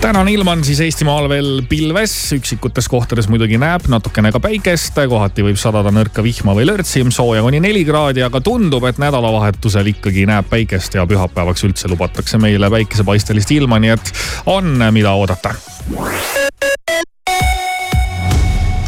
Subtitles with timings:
[0.00, 5.44] tänane ilm on siis Eestimaal veel pilves, üksikutes kohtades muidugi näeb natukene ka päikest, kohati
[5.44, 10.26] võib sadada nõrka vihma või lörtsi, sooja kuni neli kraadi, aga tundub, et nädalavahetusel ikkagi
[10.30, 14.12] näeb päikest ja pühapäevaks üldse lubatakse meile päikesepaistelist ilma, nii et
[14.46, 15.54] on, mida oodata.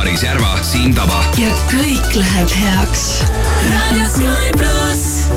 [0.00, 1.18] Maris Järva, Siim Taba.
[1.36, 3.20] ja kõik läheb heaks.
[3.68, 5.28] raadio Sky pluss.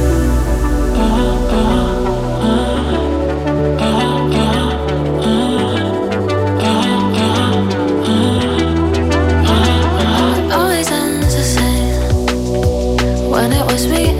[13.34, 14.13] When it was me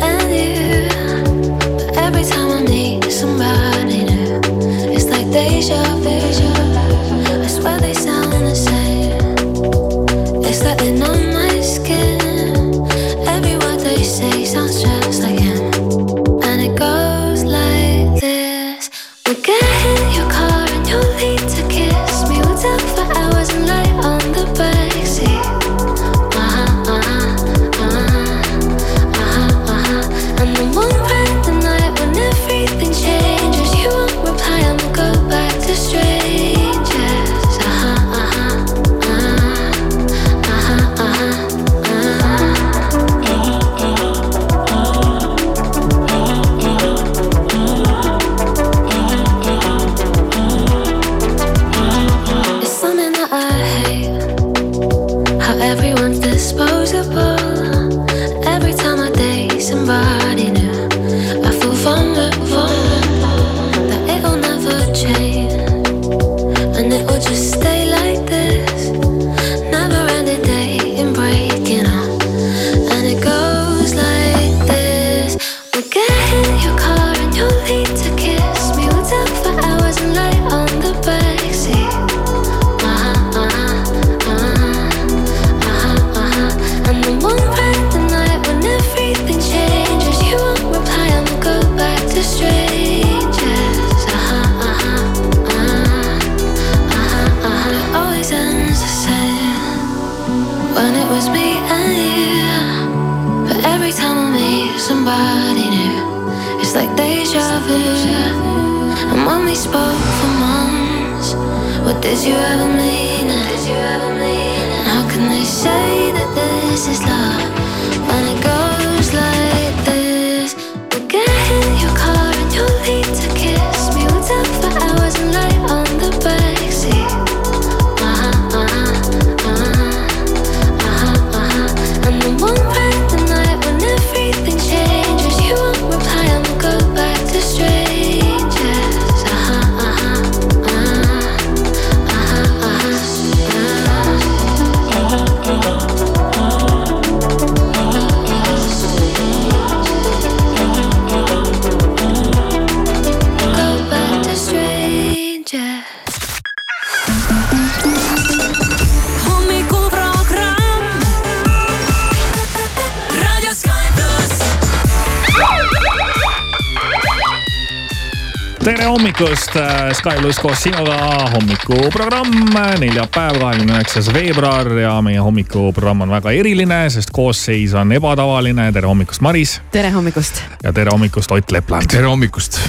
[168.64, 169.56] tere hommikust,
[169.98, 170.96] Sky pluss koos sinuga
[171.34, 178.70] hommikuprogramm, neljapäev, kahekümne üheksas veebruar ja meie hommikuprogramm on väga eriline, sest koosseis on ebatavaline.
[178.76, 180.42] tere hommikust, Maris tere hommikust.
[180.64, 181.90] ja tere hommikust, Ott Lepland.
[181.92, 182.60] tere hommikust.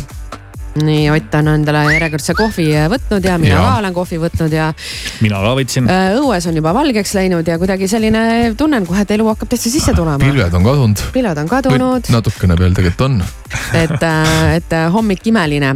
[0.82, 3.62] nii, Ott on endale järjekordse kohvi võtnud ja mina Ja.
[3.62, 4.72] ka olen kohvi võtnud ja
[5.20, 5.86] mina ka võtsin.
[5.88, 9.70] äh, õues on juba valgeks läinud ja kuidagi selline tunnen kohe, et elu hakkab täitsa
[9.70, 10.18] sisse tulema.
[10.18, 10.98] pilved on kadunud.
[11.12, 13.22] pilved on kadunud, natukene veel tegelikult on.
[13.74, 14.04] Et,
[14.56, 15.74] et hommik imeline.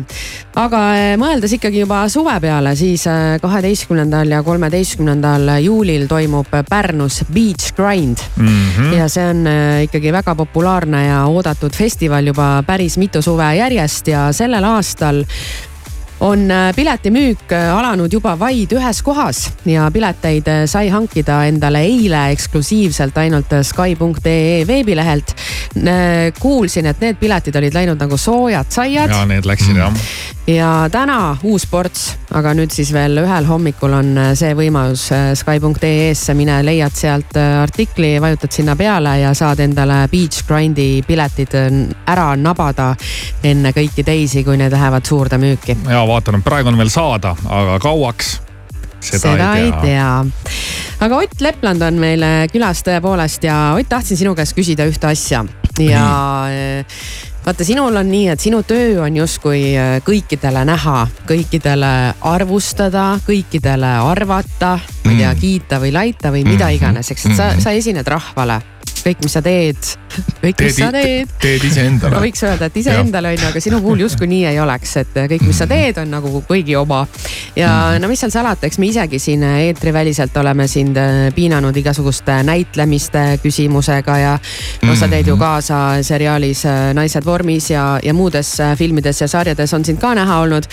[0.59, 7.23] aga äh, mõeldes ikkagi juba suve peale, siis äh, kaheteistkümnendal ja kolmeteistkümnendal juulil toimub Pärnus
[7.33, 8.47] Beach Grind mm.
[8.49, 8.93] -hmm.
[8.99, 14.09] ja see on äh, ikkagi väga populaarne ja oodatud festival juba päris mitu suve järjest
[14.09, 15.25] ja sellel aastal
[16.21, 21.85] on äh, piletimüük äh, alanud juba vaid ühes kohas ja pileteid äh, sai hankida endale
[21.87, 25.35] eile eksklusiivselt ainult Sky.ee veebilehelt.
[26.41, 29.11] kuulsin, et need piletid olid läinud nagu soojad saiad.
[29.11, 29.95] ja need läksid jah.
[30.47, 36.59] ja täna uus ports, aga nüüd siis veel ühel hommikul on see võimalus Sky.ee-sse, mine
[36.67, 41.55] leiad sealt artikli, vajutad sinna peale ja saad endale Beach Grindi piletid
[42.09, 42.95] ära nabada
[43.45, 45.79] enne kõiki teisi, kui need lähevad suurde müüki.
[45.87, 48.39] ja vaatan, et praegu on veel saada, aga kauaks
[48.99, 50.59] seda, seda ei tea, tea..
[51.07, 55.45] aga Ott Lepland on meil külas tõepoolest ja Ott, tahtsin sinu käest küsida ühte asja
[55.79, 56.05] ja
[57.49, 61.93] vaata, sinul on nii, et sinu töö on justkui eh, kõikidele näha, kõikidele
[62.29, 65.41] arvustada, kõikidele arvata, ma ei tea, mm.
[65.41, 66.81] kiita või laita või mida mm-hmm.
[66.81, 67.65] iganes, eks, et sa, mm-hmm.
[67.65, 68.61] sa esined rahvale
[69.09, 69.91] kõik, mis sa teed,
[70.43, 71.31] kõik, mis sa teed.
[71.41, 72.17] teed iseendale.
[72.17, 75.17] ma võiks öelda, et iseendale on ju, aga sinu puhul justkui nii ei oleks, et
[75.17, 75.73] kõik, mis sa mhm.
[75.75, 77.05] teed, on nagu kõigi oma.
[77.57, 78.03] ja mhm.
[78.03, 83.25] no mis seal salata, eks me isegi siin eetriväliselt oleme sind äh, piinanud igasuguste näitlemiste
[83.43, 85.45] küsimusega ja noh, sa teed ju mhm.
[85.45, 90.15] kaasa seriaalis äh, Naised vormis ja, ja muudes äh, filmides ja sarjades on sind ka
[90.19, 90.69] näha olnud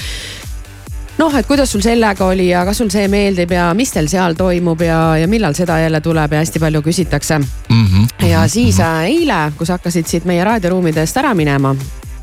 [1.18, 4.36] noh, et kuidas sul sellega oli ja kas sul see meeldib ja mis teil seal
[4.38, 7.86] toimub ja, ja millal seda jälle tuleb ja hästi palju küsitakse mm.
[7.86, 8.28] -hmm.
[8.30, 11.76] ja siis äh, eile, kui sa hakkasid siit meie raadioruumidest ära minema,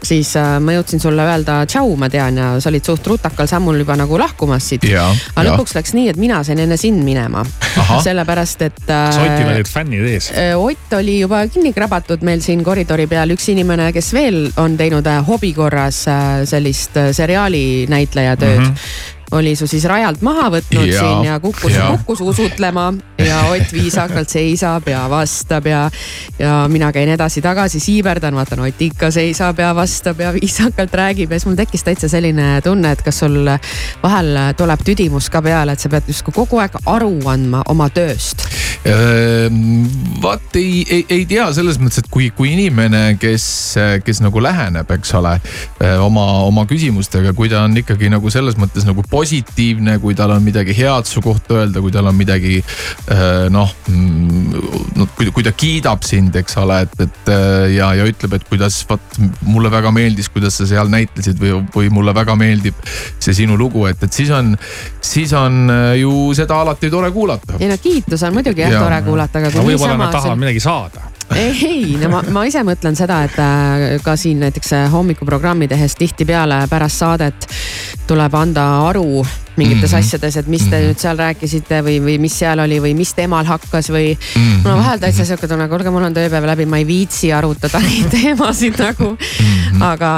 [0.07, 3.79] siis äh, ma jõudsin sulle öelda tšau, ma tean ja sa olid suht rutakal sammul
[3.83, 4.87] juba nagu lahkumas siit.
[4.93, 7.45] aga lõpuks läks nii, et mina sain enne sind minema.
[8.07, 8.83] sellepärast, et.
[8.87, 10.31] kas Otil olid fännid ees?
[10.37, 14.77] Äh, Ott oli juba kinni krabatud meil siin koridori peal, üks inimene, kes veel on
[14.81, 16.05] teinud äh, hobi korras
[16.49, 18.71] sellist seriaali näitleja tööd mm.
[18.71, 22.93] -hmm oli su siis rajalt maha võtnud ja, siin ja kukkus, kukkus usutlema
[23.23, 25.83] ja Ott viisakalt seisab ja vastab ja,
[26.39, 31.39] ja mina käin edasi-tagasi, siiberdan, vaatan Ott ikka seisab ja vastab ja viisakalt räägib ja
[31.39, 33.47] siis mul tekkis täitsa selline tunne, et kas sul
[34.03, 38.45] vahel tuleb tüdimus ka peale, et sa pead justkui kogu aeg aru andma oma tööst.
[38.89, 39.85] Ehm,
[40.23, 43.45] vaat ei, ei, ei tea selles mõttes, et kui, kui inimene, kes,
[44.03, 45.37] kes nagu läheneb, eks ole,
[46.03, 50.43] oma, oma küsimustega, kui ta on ikkagi nagu selles mõttes nagu positiivne, kui tal on
[50.45, 53.71] midagi head su kohta öelda, kui tal on midagi äh, noh,
[54.97, 58.47] no kui, kui ta kiidab sind, eks ole, et, et äh, ja, ja ütleb, et
[58.49, 62.79] kuidas vot mulle väga meeldis, kuidas sa seal näitlesid või, või mulle väga meeldib
[63.23, 64.55] see sinu lugu, et, et siis on,
[65.01, 67.61] siis on äh, ju seda alati tore kuulata.
[67.61, 68.85] ei no kiitus on muidugi jah ja.
[68.85, 72.63] tore kuulata, aga kui no, võib-olla nad tahavad midagi saada ei, no ma, ma ise
[72.67, 77.49] mõtlen seda, et äh, ka siin näiteks hommikuprogrammi tehes tihtipeale pärast saadet
[78.09, 79.25] tuleb anda aru
[79.57, 79.99] mingites mm -hmm.
[79.99, 80.87] asjades, et mis te mm -hmm.
[80.89, 84.43] nüüd seal rääkisite või, või mis seal oli või mis temal hakkas või mm.
[84.43, 84.63] -hmm.
[84.63, 87.81] mul on vahel täitsa sihuke tunne, kuulge, mul on tööpäev läbi, ma ei viitsi arutada
[87.89, 89.47] neid teemasid nagu mm.
[89.47, 89.83] -hmm.
[89.83, 90.13] aga,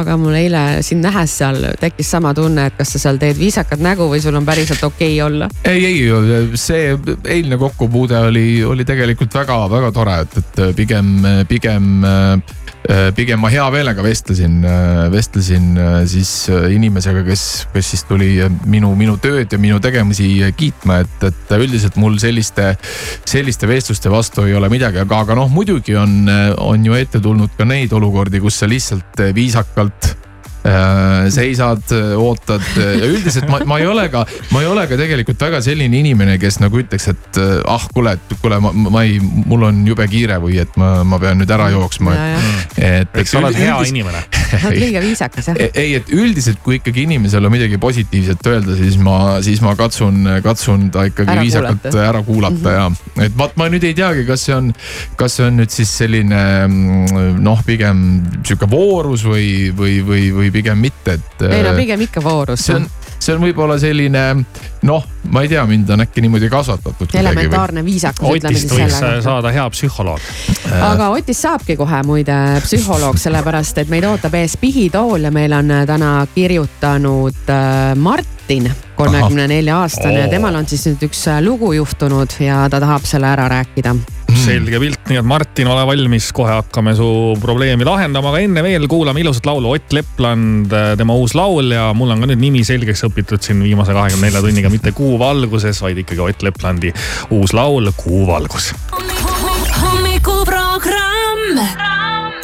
[0.00, 3.80] aga mul eile sind nähes seal tekkis sama tunne, et kas sa seal teed viisakat
[3.80, 5.48] nägu või sul on päriselt okei okay olla?
[5.64, 6.10] ei, ei,
[6.54, 11.16] see eilne kokkupuude oli, oli tegelikult väga-väga tore, et, et pigem,
[11.48, 12.38] pigem Äh,
[13.16, 17.44] pigem ma hea meelega vestlesin, äh, vestlesin äh, siis inimesega, kes,
[17.74, 18.30] kes siis tuli
[18.70, 22.72] minu, minu tööd ja minu tegemisi kiitma, et, et üldiselt mul selliste,
[23.28, 26.24] selliste vestluste vastu ei ole midagi, aga, aga noh, muidugi on,
[26.62, 30.29] on ju ette tulnud ka neid olukordi, kus sa lihtsalt viisakalt Äh,
[31.30, 35.60] seisad, ootad ja üldiselt ma, ma ei ole ka, ma ei ole ka tegelikult väga
[35.64, 39.64] selline inimene, kes nagu ütleks, et äh, ah, kuule, et kuule, ma, ma ei, mul
[39.70, 42.16] on jube kiire või et ma, ma pean nüüd ära jooksma.
[42.76, 43.94] et, et sa oled hea üldis...
[43.94, 44.22] inimene.
[44.66, 45.60] oled liiga viisakas jah.
[45.70, 50.26] ei, et üldiselt, kui ikkagi inimesele on midagi positiivset öelda, siis ma, siis ma katsun,
[50.44, 52.06] katsun ta ikkagi ära viisakalt kuulata.
[52.08, 53.22] ära kuulata mm -hmm.
[53.22, 54.72] ja, et vaat ma nüüd ei teagi, kas see on,
[55.16, 58.04] kas see on nüüd siis selline mm, noh, pigem
[58.44, 61.46] sihuke voorus või, või, või, või või pigem mitte, et.
[61.46, 62.66] ei no äh, pigem ikka voorus.
[62.66, 62.86] see on,
[63.18, 64.24] see on võib-olla selline
[64.88, 67.14] noh, ma ei tea, mind on äkki niimoodi kasvatatud.
[67.14, 68.28] elementaarne viisakus.
[68.28, 69.22] Otist võiks sellega.
[69.24, 70.28] saada hea psühholoog.
[70.90, 75.74] aga Otist saabki kohe muide psühholoog, sellepärast et meid ootab ees pihitool ja meil on
[75.86, 82.40] täna kirjutanud äh, Martin kolmekümne nelja aastane ja temal on siis nüüd üks lugu juhtunud
[82.42, 83.94] ja ta tahab selle ära rääkida.
[84.46, 87.06] selge pilt, nii et Martin, ole valmis, kohe hakkame su
[87.42, 91.90] probleemi lahendama, aga enne veel kuulame ilusat laulu Ott Lepland, äh, tema uus laul ja
[91.96, 95.82] mul on ka nüüd nimi selgeks õpitud siin viimase kahekümne nelja tunniga, mitte Kuu valguses,
[95.84, 96.92] vaid ikkagi Ott Leplandi
[97.36, 98.72] uus laul Kuu valgus.
[99.80, 101.60] hommikuprogramm.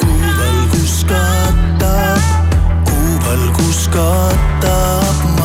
[0.01, 2.55] kuu valgus katab,
[2.91, 5.36] kuu valgus katab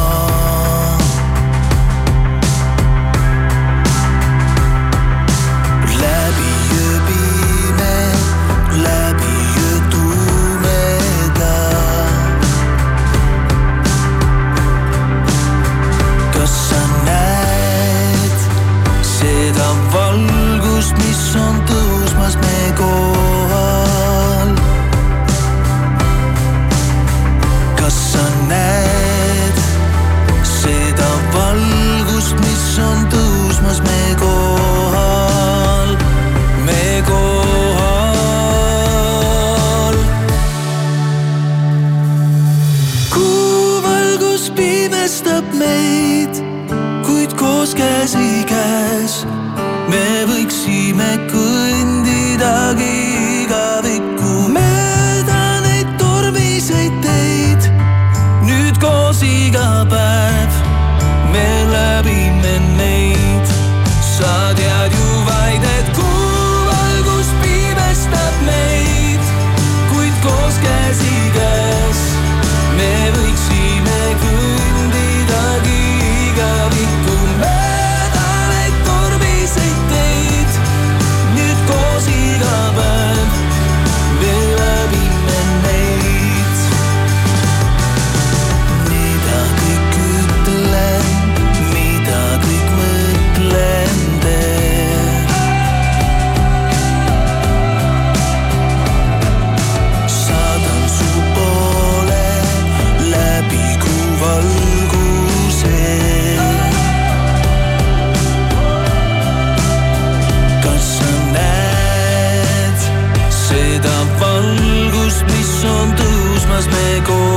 [115.33, 117.30] mis on tõusmas me kohal?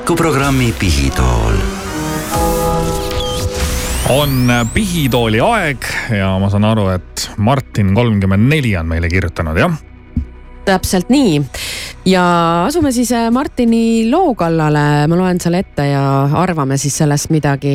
[0.00, 1.56] Hommikuprogrammi Pihitool
[4.08, 5.84] on pihitooli aeg
[6.16, 9.74] ja ma saan aru, et Martin kolmkümmend neli on meile kirjutanud, jah?
[10.64, 11.42] täpselt nii
[12.08, 12.22] ja
[12.64, 16.02] asume siis äh, Martini loo kallale, ma loen selle ette ja
[16.40, 17.74] arvame siis sellest midagi.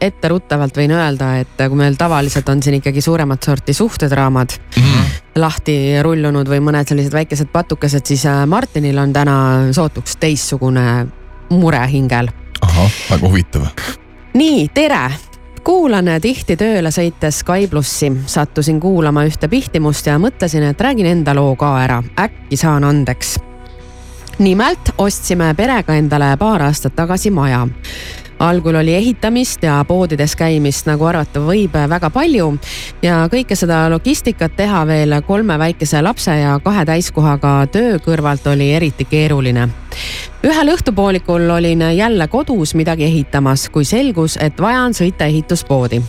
[0.00, 5.12] etteruttavalt võin öelda, et kui meil tavaliselt on siin ikkagi suuremat sorti suhtedraamad mm.
[5.44, 9.38] lahti rullunud või mõned sellised väikesed patukesed, siis äh, Martinil on täna
[9.76, 10.88] sootuks teistsugune
[11.50, 12.28] mure hingel.
[12.60, 13.66] ahah, väga huvitav.
[14.34, 15.10] nii, tere
[15.66, 21.34] kuulan tihti tööle sõites Sky plussi, sattusin kuulama ühte pihtimust ja mõtlesin, et räägin enda
[21.34, 23.38] loo ka ära, äkki saan andeks.
[24.38, 27.66] nimelt ostsime perega endale paar aastat tagasi maja.
[28.38, 32.50] Algul oli ehitamist ja poodides käimist, nagu arvata võib, väga palju
[33.02, 38.72] ja kõike seda logistikat teha veel kolme väikese lapse ja kahe täiskohaga töö kõrvalt oli
[38.76, 39.68] eriti keeruline
[40.46, 46.02] ühel õhtupoolikul olin jälle kodus midagi ehitamas, kui selgus, et vaja on sõita ehituspoodi.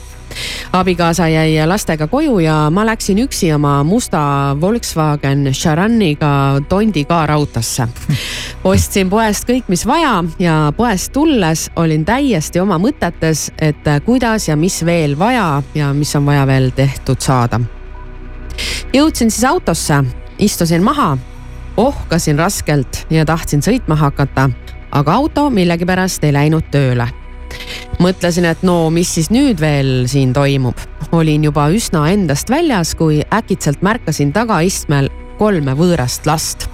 [0.73, 4.19] Abikaasa jäi lastega koju ja ma läksin üksi oma musta
[4.61, 7.87] Volkswagen Charaniga Tondi kaarautosse.
[8.63, 14.55] ostsin poest kõik, mis vaja ja poest tulles olin täiesti oma mõtetes, et kuidas ja
[14.55, 17.59] mis veel vaja ja mis on vaja veel tehtud saada.
[18.93, 20.03] jõudsin siis autosse,
[20.39, 21.17] istusin maha
[21.77, 24.49] ohkasin raskelt ja tahtsin sõitma hakata,
[24.91, 27.07] aga auto millegipärast ei läinud tööle.
[27.99, 30.77] mõtlesin, et no mis siis nüüd veel siin toimub.
[31.11, 36.69] olin juba üsna endast väljas, kui äkitselt märkasin tagaistmel kolme võõrast last.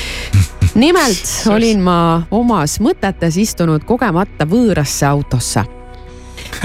[0.74, 5.66] nimelt olin ma omas mõtetes istunud kogemata võõrasse autosse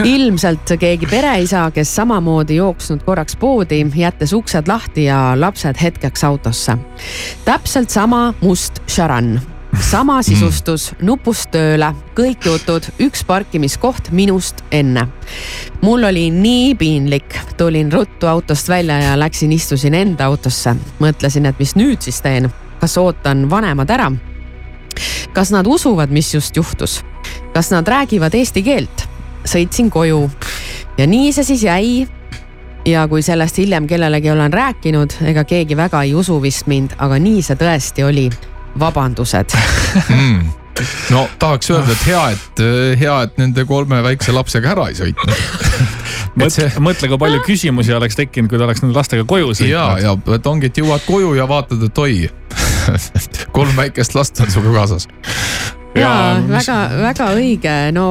[0.03, 6.77] ilmselt keegi pereisa, kes samamoodi jooksnud korraks poodi, jättes uksed lahti ja lapsed hetkeks autosse.
[7.45, 9.39] täpselt sama must Charan,
[9.82, 15.08] sama sisustus, nupust tööle, kõik jutud, üks parkimiskoht minust enne.
[15.82, 21.60] mul oli nii piinlik, tulin ruttu autost välja ja läksin, istusin enda autosse, mõtlesin, et
[21.60, 24.12] mis nüüd siis teen, kas ootan vanemad ära
[25.34, 27.03] kas nad usuvad, mis just juhtus?
[27.53, 29.08] kas nad räägivad eesti keelt?
[29.46, 30.29] sõitsin koju
[30.98, 32.08] ja nii see siis jäi.
[32.86, 37.20] ja kui sellest hiljem kellelegi olen rääkinud, ega keegi väga ei usu vist mind, aga
[37.20, 38.29] nii see tõesti oli.
[38.79, 39.55] vabandused.
[40.10, 40.39] mm.
[41.13, 42.63] no tahaks öelda, et hea, et
[43.00, 45.36] hea, et nende kolme väikse lapsega ära ei sõitnud.
[46.41, 50.03] mõtle, mõtle, kui palju küsimusi oleks tekkinud, kui ta oleks nende lastega koju ja, sõitnud.
[50.03, 52.29] ja et ongi, et jõuad koju ja vaatad, et oi,
[53.58, 55.08] kolm väikest last on sinuga kaasas.
[55.96, 56.12] ja
[56.44, 58.10] mis- väga-väga õige, no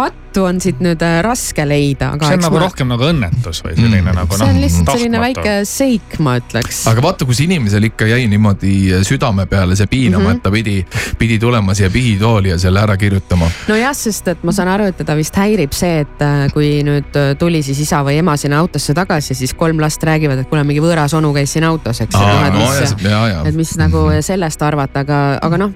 [0.00, 3.62] pattu on siit nüüd äh, raske leida, aga see on nagu ma- rohkem nagu õnnetus
[3.66, 4.16] või selline mm.
[4.20, 5.44] nagu see on lihtsalt noh, selline tahtmatu.
[5.44, 6.82] väike seik, ma ütleks.
[6.90, 8.74] aga vaata, kus inimesel ikka jäi niimoodi
[9.06, 10.30] südame peale see piinama mm, Mhm.
[10.30, 10.36] -hmm.
[10.36, 10.86] et ta pidi,
[11.18, 13.48] pidi tulema siia pihitooli ja selle ära kirjutama.
[13.68, 17.16] nojah, sest et ma saan aru, et teda vist häirib see, et äh, kui nüüd
[17.16, 20.64] äh, tuli siis isa või ema sinna autosse tagasi, siis kolm last räägivad, et kuule,
[20.64, 22.14] mingi võõras onu käis siin autos, eks.
[22.14, 23.42] Aa, et no mis, ja.
[23.44, 25.72] et mis nagu sellest arvata, aga, aga noh.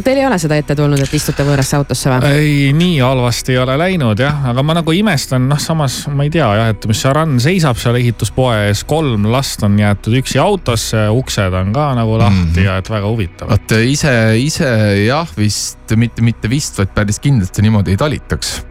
[0.00, 2.30] Teil ei ole seda ette tulnud, et istute võõrasse autosse või?
[2.32, 6.32] ei, nii halvasti ei ole läinud jah, aga ma nagu imestan, noh, samas ma ei
[6.32, 11.04] tea jah, et mis Sharan seisab seal ehituspoe ees, kolm last on jäetud üksi autosse,
[11.12, 12.66] uksed on ka nagu lahti mm -hmm.
[12.66, 13.52] ja et väga huvitav.
[13.52, 14.72] vot ise, ise
[15.04, 18.62] jah, vist mitte, mitte vist, vaid päris kindlasti niimoodi ei talitaks.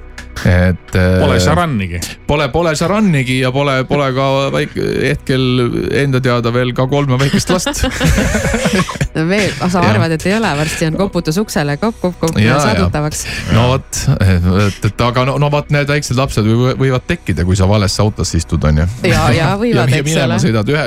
[0.45, 0.95] Et.
[1.21, 1.99] Pole Sharanigi.
[2.27, 5.43] Pole, pole Sharanigi ja pole, pole ka väike, hetkel
[6.03, 7.83] enda teada veel ka kolme väikest last
[9.31, 12.59] veel, sa arvad, et ei ole, varsti on koputus uksele, kopp-kopp-kopp Ja, ja.
[12.63, 13.25] saadetavaks.
[13.55, 17.57] no vot, et, et aga no, no vot, need väiksed lapsed või, võivad tekkida, kui
[17.59, 18.87] sa valesse autosse istud, on ju.
[19.11, 20.39] Ja, ja võivad, eks minema ole.
[20.45, 20.85] sõidad ühe,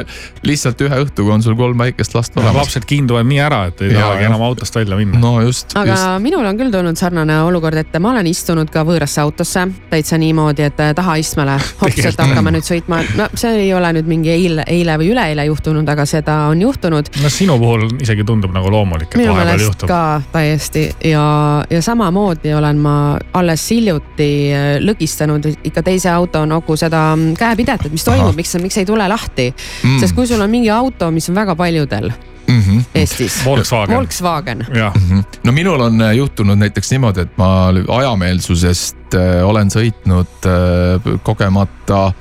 [0.48, 2.62] lihtsalt ühe õhtuga on sul kolm väikest last olemas.
[2.64, 5.20] lapsed kiinduvad nii ära, et ei tahagi enam autost välja minna.
[5.20, 6.08] no just, aga just.
[6.24, 9.43] minul on küll tulnud sarnane olukord ette, ma olen istunud ka võõrasse autosse
[9.90, 13.00] täitsa niimoodi, et äh, tahaistmele hops, et hakkame nüüd sõitma.
[13.18, 17.10] no see ei ole nüüd mingi eile, eile või üleeile juhtunud, aga seda on juhtunud.
[17.22, 19.88] no sinu puhul isegi tundub nagu loomulik, et vahepeal juhtub.
[19.90, 21.24] ka täiesti ja,
[21.70, 22.96] ja samamoodi olen ma
[23.32, 28.56] alles hiljuti äh, lõgistanud ikka teise auto nuku seda mm, käepidet, et mis toimub, miks,
[28.62, 29.98] miks ei tule lahti mm..
[30.02, 32.12] sest kui sul on mingi auto, mis on väga paljudel
[32.46, 32.84] mm -hmm.
[32.94, 33.44] Eestis.
[33.44, 33.96] Volkswagen.
[33.96, 34.66] Volkswagen.
[34.74, 35.20] jah Mhm.
[35.44, 42.12] no minul on äh, juhtunud näiteks niimoodi, et ma ajameelsusest äh, olen sõitnud äh, kogemata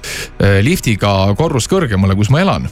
[0.62, 2.70] liftiga korrus kõrgemale, kus ma elan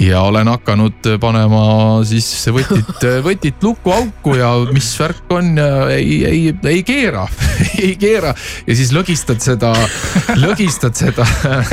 [0.00, 1.62] ja olen hakanud panema
[2.06, 7.26] siis võtit, võtit lukuauku ja mis värk on ja ei, ei, ei keera
[7.84, 8.34] ei keera
[8.66, 9.72] ja siis lõgistad seda,
[10.44, 11.26] lõgistad seda,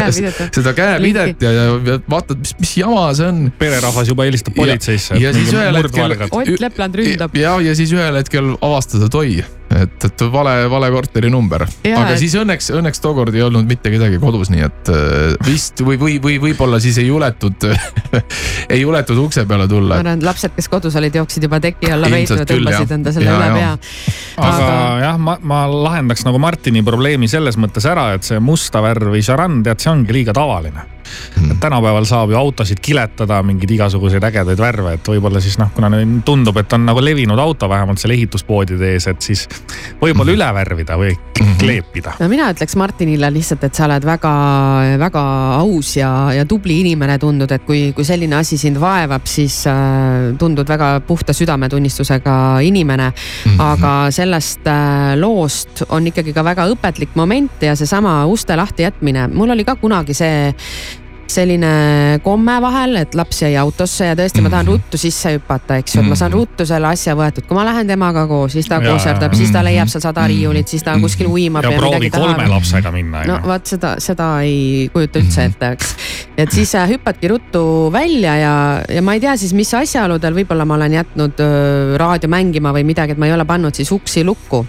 [0.10, 3.44] seda käepidet ja, ja vaatad, mis, mis jama see on.
[3.60, 5.20] pererahvas juba helistab politseisse.
[5.22, 6.18] ja siis ühel hetkel.
[6.32, 7.38] Ott Lepland ründab.
[7.38, 9.38] ja, ja siis ühel hetkel avastada, et oi,
[9.76, 11.66] et, et vale, vale korteri number.
[11.66, 15.82] Aga et- siis õnneks, õnneks tookord ei olnud mitte kedagi kodus, nii et äh, vist
[15.86, 17.66] või, või, või võib-olla siis ei juletud
[18.74, 20.00] ei juletud ukse peale ma tulla.
[20.00, 23.30] arvan, et lapsed, kes kodus olid, jooksid juba teki alla peitu ja tõmbasid enda selle
[23.30, 23.72] Ja, üle pea.
[24.46, 29.24] aga jah, ma, ma lahendaks nagu Martini probleemi selles mõttes ära, et see musta värvi
[29.26, 30.86] Charan, tead, see ongi liiga tavaline.
[31.52, 35.92] Et tänapäeval saab ju autosid kiletada, mingeid igasuguseid ägedaid värve, et võib-olla siis noh, kuna
[36.26, 39.48] tundub, et on nagu levinud auto vähemalt seal ehituspoodide ees, et siis
[40.02, 41.16] võib-olla üle värvida või
[41.60, 42.16] kleepida.
[42.20, 45.24] no mina ütleks Martinile lihtsalt, et sa oled väga-väga
[45.60, 50.32] aus ja, ja tubli inimene tundud, et kui, kui selline asi sind vaevab, siis äh,
[50.40, 53.52] tundud väga puhta südametunnistusega inimene mm.
[53.56, 53.62] Mhm.
[53.62, 59.28] aga sellest äh, loost on ikkagi ka väga õpetlik moment ja seesama uste lahti jätmine,
[59.34, 60.52] mul oli ka kunagi see
[61.32, 64.52] selline komme vahel, et laps jäi autosse ja tõesti, ma Mhm.
[64.52, 67.64] tahan ruttu sisse hüpata, eks ju, et ma saan ruttu selle asja võetud, kui ma
[67.66, 71.28] lähen temaga koos, siis ta kooserdab, siis ta leiab seal sada riiulit, siis ta kuskil
[71.28, 75.46] uimab ja ja proovi kolme tahab lapsega minna, no vaat seda, seda ei kujuta üldse
[75.46, 75.96] ette, eks.
[76.38, 80.66] et siis äh, hüppadki ruttu välja ja, ja ma ei tea siis, mis asjaoludel, võib-olla
[80.66, 84.24] ma olen jätnud öö, raadio mängima või midagi, et ma ei ole pannud siis uksi
[84.24, 84.66] lukku.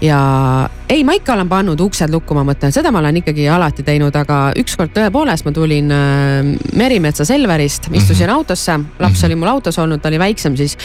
[0.00, 3.84] Ja ei, ma ikka olen pannud uksed lukku, ma mõtlen, seda ma olen ikkagi alati
[3.86, 9.78] teinud, aga ükskord tõepoolest ma tulin öö, Merimetsa Selverist, istusin autosse, laps oli mul autos
[9.78, 10.78] olnud, ta oli väiksem siis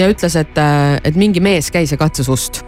[0.00, 0.58] ja ütles, et,
[1.04, 2.64] et mingi mees käis ja katsus ust.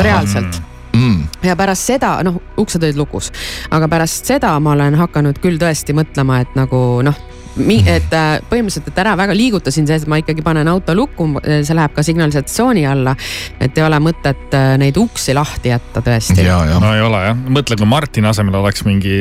[0.00, 0.62] Reaalselt.
[0.96, 1.26] Mm.
[1.44, 3.28] ja pärast seda, noh, uksed olid lukus,
[3.74, 7.18] aga pärast seda ma olen hakanud küll tõesti mõtlema, et nagu noh,
[7.56, 11.76] et äh, põhimõtteliselt, et ära väga liigutasin, see, et ma ikkagi panen auto lukku, see
[11.76, 13.16] läheb ka signalisatsiooni alla.
[13.60, 16.42] et ei ole mõtet äh, neid uksi lahti jätta tõesti.
[16.82, 19.16] no ei ole jah, mõtle, kui Martini asemel oleks mingi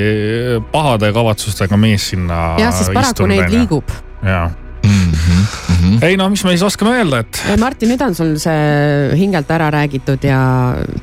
[0.71, 2.43] pahade kavatsustega mees sinna.
[2.62, 3.98] jah, sest paraku neid liigub.
[4.26, 4.52] jaa
[4.86, 5.12] mm.
[5.12, 6.04] -hmm.
[6.06, 7.41] ei no mis me siis oskame öelda, et.
[7.60, 10.39] Martin, nüüd on sul see hingelt ära räägitud ja,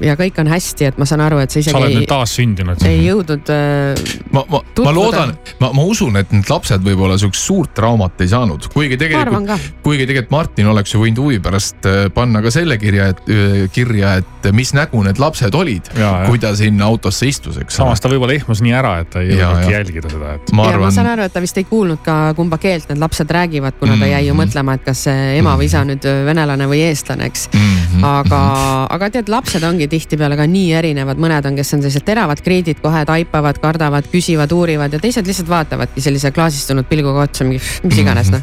[0.01, 2.11] ja kõik on hästi, et ma saan aru, et sa isegi sa oled ei, nüüd
[2.11, 2.85] taassündinud.
[2.89, 7.49] ei jõudnud äh, ma, ma, ma loodan, ma, ma usun, et need lapsed võib-olla siukest
[7.51, 11.89] suurt traumat ei saanud, kuigi arvan tegelikult, kuigi tegelikult Martin oleks ju võinud huvi pärast
[11.89, 15.93] äh, panna ka selle kirja, et äh, kirja, et mis nägu need lapsed olid,
[16.29, 17.77] kui ta sinna autosse istus, eks.
[17.81, 20.53] samas ta võib-olla ehmus nii ära, et ta ei jõudnudki jälgida seda, et.
[20.57, 23.01] ma ja ma arvan, saan aru, et ta vist ei kuulnud ka, kumba keelt need
[23.03, 26.05] lapsed räägivad, vanemad, kuna ta jäi ju mõtlema, et kas see ema või isa nüüd
[26.27, 27.49] venelane või eestlane, eks.
[28.03, 28.41] aga,
[28.91, 32.81] aga tead, lapsed ongi tihtipeale ka nii erinevad, mõned on, kes on sellised teravad kriidid,
[32.83, 37.99] kohe taipavad, kardavad, küsivad, uurivad ja teised lihtsalt vaatavadki sellise klaasistunud pilguga otsa, mingi mis
[38.03, 38.43] iganes noh.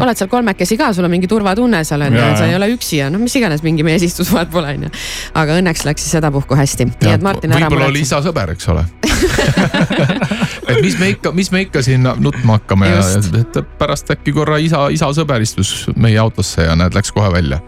[0.00, 3.00] oled seal kolmekesi ka, sul on mingi turvatunne seal on ju sa ei ole üksi
[3.00, 4.94] ja noh, mis iganes mingi meesistus vahet pole on ju.
[5.40, 8.18] aga õnneks läks siis sedapuhku hästi, nii et Martin ära võib-olla oli muretse.
[8.20, 8.86] isa sõber, eks ole
[10.70, 13.34] et mis me ikka, mis me ikka siin nutma hakkame ja, Just.
[13.36, 17.60] et pärast äkki korra isa, isa sõber istus meie autosse ja näed, läks kohe välja.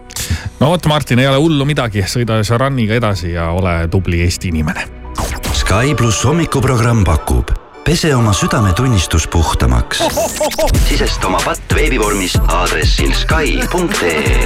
[0.60, 4.88] no vot, Martin, ei ole hullu midagi, sõida Šaraniga edasi ja ole tubli Eesti inimene.
[5.52, 7.52] Sky pluss hommikuprogramm pakub
[7.84, 10.02] pese oma südametunnistus puhtamaks.
[10.88, 14.42] sisesta oma patt veebivormis aadressil Sky.ee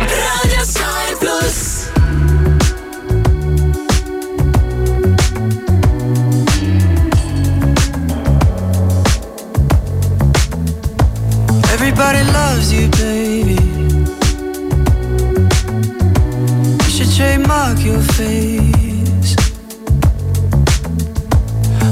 [17.56, 19.34] should your face.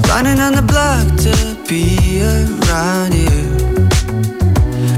[0.08, 1.34] Lining on the block to
[1.68, 3.40] be around you.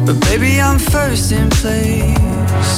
[0.06, 2.76] But baby, I'm first in place.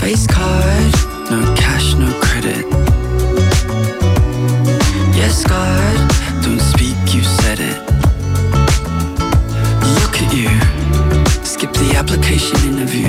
[0.00, 0.92] Face card,
[1.30, 2.64] no cash, no credit.
[5.20, 5.96] Yes, God,
[6.44, 7.78] don't speak, you said it.
[9.98, 10.50] Look at you.
[11.44, 13.01] Skip the application interview.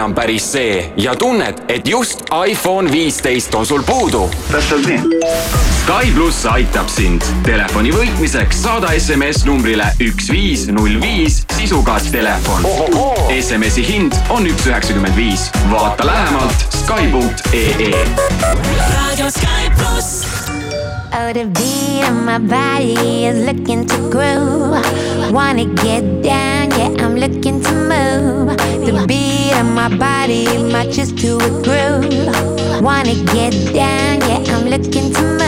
[0.00, 4.30] Enam päris see ja tunned, et just iPhone viisteist on sul puudu.
[4.48, 5.18] täpselt nii.
[5.82, 12.64] Sky pluss aitab sind telefoni võitmiseks saada SMS numbrile üks viis null viis sisuga telefon.
[13.34, 15.50] SMS-i hind on üks üheksakümmend viis.
[15.68, 17.92] vaata lähemalt Sky.ee.
[18.96, 20.24] Radio Sky pluss.
[21.12, 25.19] Oh, the beat of my body is looking to groove.
[25.30, 28.56] Wanna get down, yeah, I'm looking to move.
[28.84, 32.82] The beat of my body matches to a groove.
[32.82, 35.39] Wanna get down, yeah, I'm looking to move.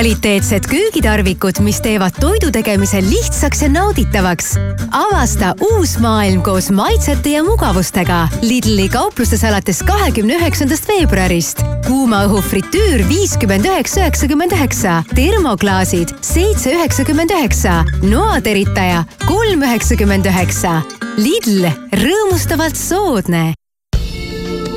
[0.00, 4.54] Kvaliteetsed köögitarvikud, mis teevad toidu tegemise lihtsaks ja nauditavaks.
[4.96, 8.28] avasta uus maailm koos maitsete ja mugavustega.
[8.40, 11.60] Lidli kauplustes alates kahekümne üheksandast veebruarist.
[11.86, 15.02] kuuma õhu fritüür viiskümmend üheksa, üheksakümmend üheksa.
[15.14, 17.84] termoklaasid seitse, üheksakümmend üheksa.
[18.02, 20.82] noateritaja kolm, üheksakümmend üheksa.
[21.16, 23.52] Lidl, rõõmustavalt soodne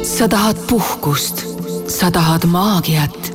[0.04, 1.46] sa tahad puhkust,
[1.88, 3.33] sa tahad maagiat,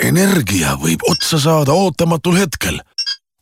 [0.00, 2.80] energia võib otsa saada ootamatul hetkel.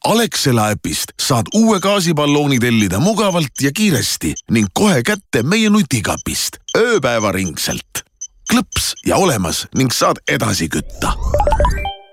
[0.04, 8.04] Alexela äpist saad uue gaasiballooni tellida mugavalt ja kiiresti ning kohe kätte meie nutikapist ööpäevaringselt.
[8.52, 11.12] klõps ja olemas ning saad edasi kütta.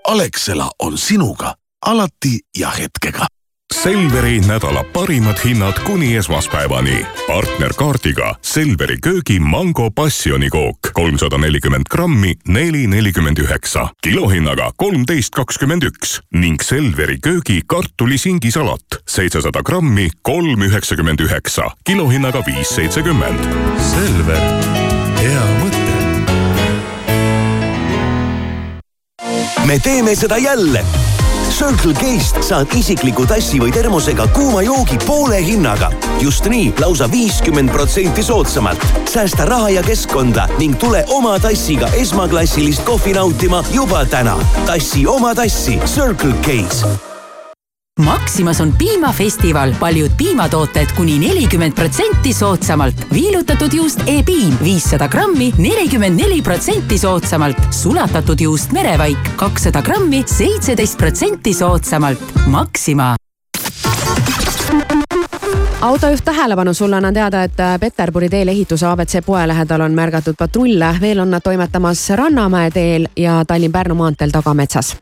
[0.08, 1.54] Alexela on sinuga
[1.86, 3.26] alati ja hetkega
[3.74, 7.06] Selveri nädala parimad hinnad kuni esmaspäevani.
[7.26, 16.20] partnerkaardiga Selveri köögi mango passionikook kolmsada nelikümmend grammi, neli nelikümmend üheksa, kilohinnaga kolmteist kakskümmend üks.
[16.34, 18.86] Ning Selveri köögi kartulisingisalat.
[19.08, 23.40] seitsesada grammi, kolm üheksakümmend üheksa, kilohinnaga viis seitsekümmend.
[23.78, 24.40] Selver,
[25.22, 25.76] hea mõte.
[29.66, 30.84] me teeme seda jälle
[31.56, 35.88] Circle K-st saad isikliku tassi või termosega kuuma joogi poole hinnaga.
[36.20, 38.84] just nii, lausa viiskümmend protsenti soodsamalt.
[39.08, 44.38] säästa raha ja keskkonda ning tule oma tassiga esmaklassilist kohvi nautima juba täna.
[44.66, 47.15] tassi oma tassi Circle K-s
[48.04, 52.94] Maximas on piimafestival, paljud piimatooted kuni nelikümmend protsenti soodsamalt.
[53.12, 57.56] viilutatud juust E-piim viissada grammi, nelikümmend neli protsenti soodsamalt.
[57.70, 62.18] sulatatud juust Merevaik kakssada grammi, seitseteist protsenti soodsamalt.
[62.46, 63.16] Maxima
[65.80, 70.96] autojuht tähelepanu, sulle annan teada, et Peterburi teel ehituse abc poe lähedal on märgatud patrulle,
[71.00, 74.96] veel on nad toimetamas Rannamäe teel ja Tallinn-Pärnu maanteel Tagametsas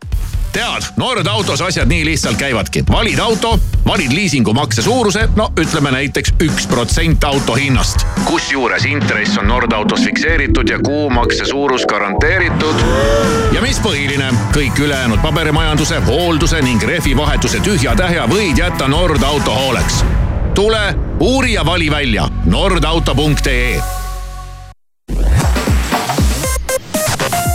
[0.55, 2.85] tead, Nord autos asjad nii lihtsalt käivadki.
[2.91, 8.07] valid auto, valid liisingumakse suuruse, no ütleme näiteks üks protsent auto hinnast.
[8.25, 12.75] kusjuures intress on Nord autos fikseeritud ja kuumakse suurus garanteeritud.
[13.53, 20.05] ja mis põhiline, kõik ülejäänud paberimajanduse, hoolduse ning rehvivahetuse tühja-tähja võid jätta Nord auto hooleks.
[20.55, 24.04] tule, uuri ja vali välja nordauto.ee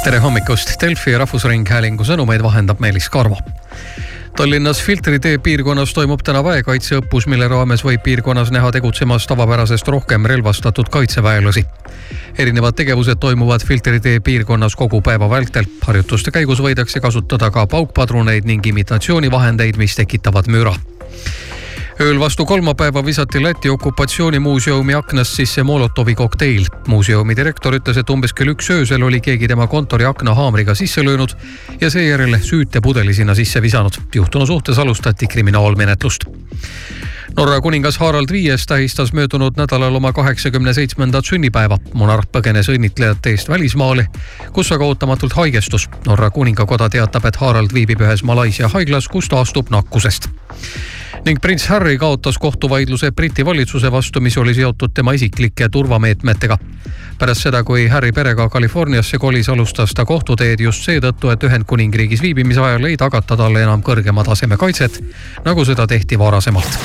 [0.03, 3.37] tere hommikust, Delfi Rahvusringhäälingu sõnumeid vahendab Meelis Karmo.
[4.37, 10.25] Tallinnas Filtri tee piirkonnas toimub täna väekaitseõppus, mille raames võib piirkonnas näha tegutsemas tavapärasest rohkem
[10.25, 11.65] relvastatud kaitseväelasi.
[12.37, 15.65] erinevad tegevused toimuvad Filtri tee piirkonnas kogu päeva vältel.
[15.81, 20.75] harjutuste käigus võidakse kasutada ka paukpadruneid ning imitatsioonivahendeid, mis tekitavad müra
[21.99, 26.65] ööl vastu kolmapäeva visati Läti okupatsioonimuuseumi aknast sisse Molotovi kokteil.
[26.87, 31.03] muuseumi direktor ütles, et umbes kell üks öösel oli keegi tema kontori akna haamriga sisse
[31.03, 31.35] löönud
[31.81, 33.91] ja seejärel süütepudeli sinna sisse visanud.
[34.15, 36.23] juhtunu suhtes alustati kriminaalmenetlust.
[37.37, 41.77] Norra kuningas Harald Viies tähistas möödunud nädalal oma kaheksakümne seitsmendat sünnipäeva.
[41.93, 44.07] monarh põgenes õnnitlejate eest välismaale,
[44.53, 45.89] kus aga ootamatult haigestus.
[46.05, 50.29] Norra kuningakoda teatab, et Harald viibib ühes Malaisia haiglas, kus taastub nakkusest
[51.25, 56.57] ning prints Harry kaotas kohtuvaidluse Briti valitsuse vastu, mis oli seotud tema isiklike turvameetmetega.
[57.19, 62.61] pärast seda, kui Harry perega Californiasse kolis, alustas ta kohtuteed just seetõttu, et Ühendkuningriigis viibimise
[62.61, 65.03] ajal ei tagata talle enam kõrgema taseme kaitset,
[65.45, 66.79] nagu seda tehti varasemalt.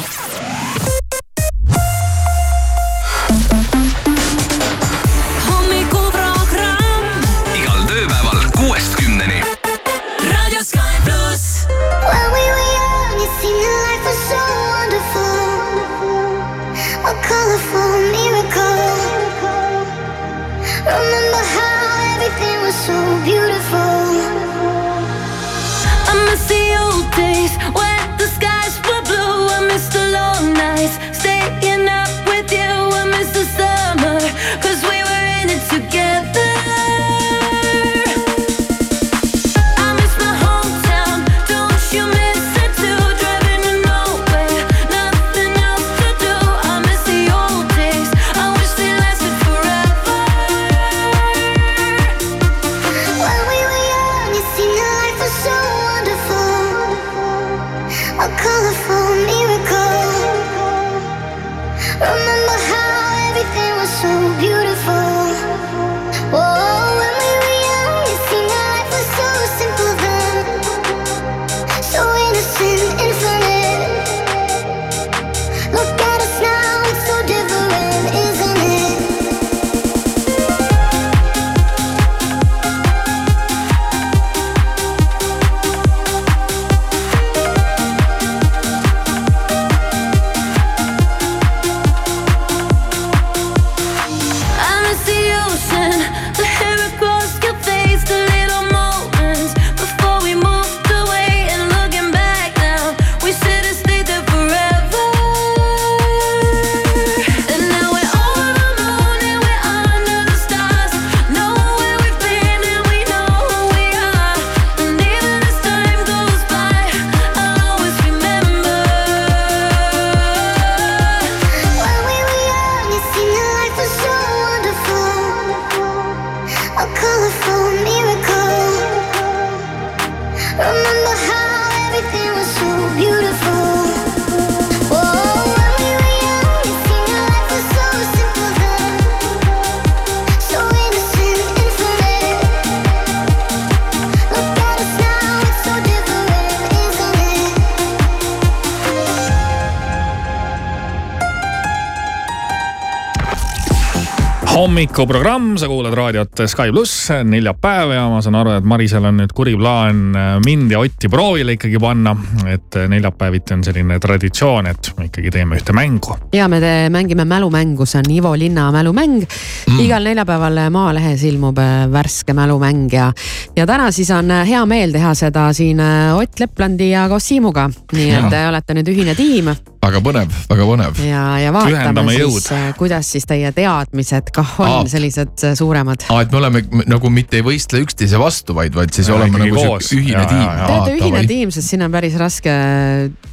[154.74, 159.30] Hommikuprogramm, sa kuulad raadiot Sky pluss, neljapäev ja ma saan aru, et Marisel on nüüd
[159.30, 160.00] kuri plaan
[160.42, 162.16] mind ja Otti proovile ikkagi panna.
[162.50, 166.16] et neljapäeviti on selline traditsioon, et me ikkagi teeme ühte mängu.
[166.34, 169.78] ja me te mängime mälumängu, see on Ivo Linna mälumäng mm..
[169.84, 173.12] igal neljapäeval Maalehes ilmub äh, värske mälumäng ja,
[173.56, 177.28] ja täna siis on äh, hea meel teha seda siin äh, Ott Leplandi ja koos
[177.28, 177.70] Siimuga.
[177.92, 181.00] nii et te olete nüüd ühine tiim väga põnev, väga põnev.
[181.04, 184.84] ja, ja vaatame siis jõud., kuidas siis teie teadmised kah on Aa.
[184.90, 186.06] sellised äh, suuremad.
[186.08, 189.38] aa, et me oleme nagu mitte ei võistle üksteise vastu, vaid, vaid siis Ja, oleme
[189.42, 189.88] nagu koos.
[189.90, 190.44] sihuke ühine Ja, tiim.
[190.44, 192.50] Te olete ühine tiim, sest siin on päris raske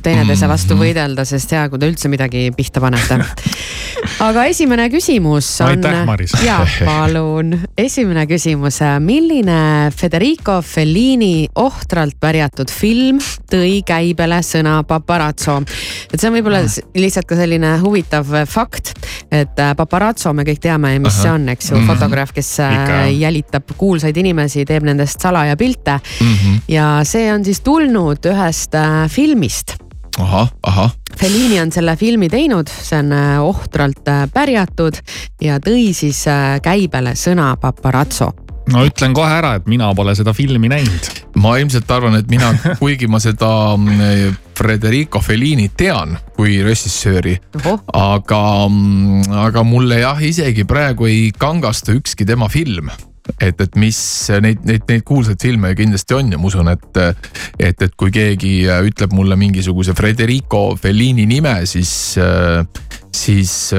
[0.04, 0.82] teineteise vastu Mhm.
[0.84, 3.20] võidelda, sest hea, kui te üldse midagi pihta panete.
[4.28, 5.68] aga esimene küsimus on.
[5.78, 6.32] Aitäh, Maris.
[6.44, 13.20] ja palun, esimene küsimus, milline Federico Fellini ohtralt pärjatud film
[13.52, 15.62] tõi käibele sõna paparazzo?
[16.12, 18.94] et see on võib-olla s- lihtsalt ka selline huvitav fakt,
[19.32, 21.22] et äh, paparazzo me kõik teame, mis Ahah.
[21.24, 21.88] see on, eks ju, Mhm.
[21.88, 26.58] fotograaf, kes äh, Ikka, jälitab kuulsaid inimesi, teeb nendest salaja pilte Mhm.
[26.68, 29.76] ja see on siis tulnud ühest äh, filmist.
[30.20, 30.92] ahah, ahah.
[31.18, 34.98] Fellini on selle filmi teinud, see on äh, ohtralt äh, pärjatud
[35.42, 38.32] ja tõi siis äh, käibele sõna paparazzo.
[38.70, 41.12] No ütlen kohe ära, et mina pole seda filmi näinud.
[41.42, 42.52] ma ilmselt arvan, et mina,
[42.82, 47.38] kuigi ma seda mm, Federico Fellini tean kui režissööri,
[47.98, 48.42] aga,
[49.48, 52.92] aga mulle jah, isegi praegu ei kangasta ükski tema film
[53.40, 53.98] et, et mis
[54.44, 57.02] neid, neid, neid kuulsaid filme kindlasti on ja ma usun, et,
[57.62, 58.54] et, et kui keegi
[58.90, 61.94] ütleb mulle mingisuguse Federico Fellini nime, siis,
[63.16, 63.74] siis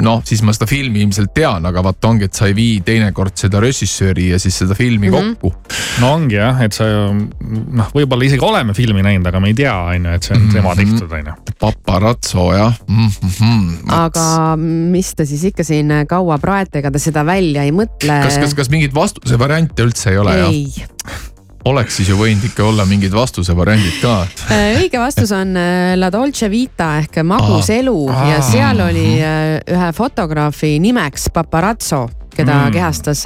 [0.00, 3.36] noh, siis ma seda filmi ilmselt tean, aga vaata ongi, et sa ei vii teinekord
[3.40, 5.14] seda režissööri ja siis seda filmi mm.
[5.14, 5.36] -hmm.
[5.40, 5.54] kokku.
[6.00, 9.74] no ongi jah, et sa noh, võib-olla isegi oleme filmi näinud, aga me ei tea,
[9.74, 10.52] on ju, et see on Mhm.
[10.52, 11.54] tema tehtud, on ju.
[11.60, 13.08] paparazzo jah mm.
[13.08, 13.92] -hmm.
[13.92, 18.22] aga mis te siis ikka siin kaua praete, ega te seda välja ei mõtle?
[18.22, 20.88] kas, kas, kas mingeid vastuse variante üldse ei ole ei, jah?
[21.64, 24.14] Oleks siis ju võinud ikka olla mingid vastuse variandid ka.
[24.50, 27.76] Äh, õige vastus on äh, La Dolce Vita ehk magus Aa.
[27.82, 28.46] elu ja Aa.
[28.50, 32.06] seal oli äh, ühe fotograafi nimeks paparazzo,
[32.36, 32.72] keda Mm.
[32.72, 33.24] kehastas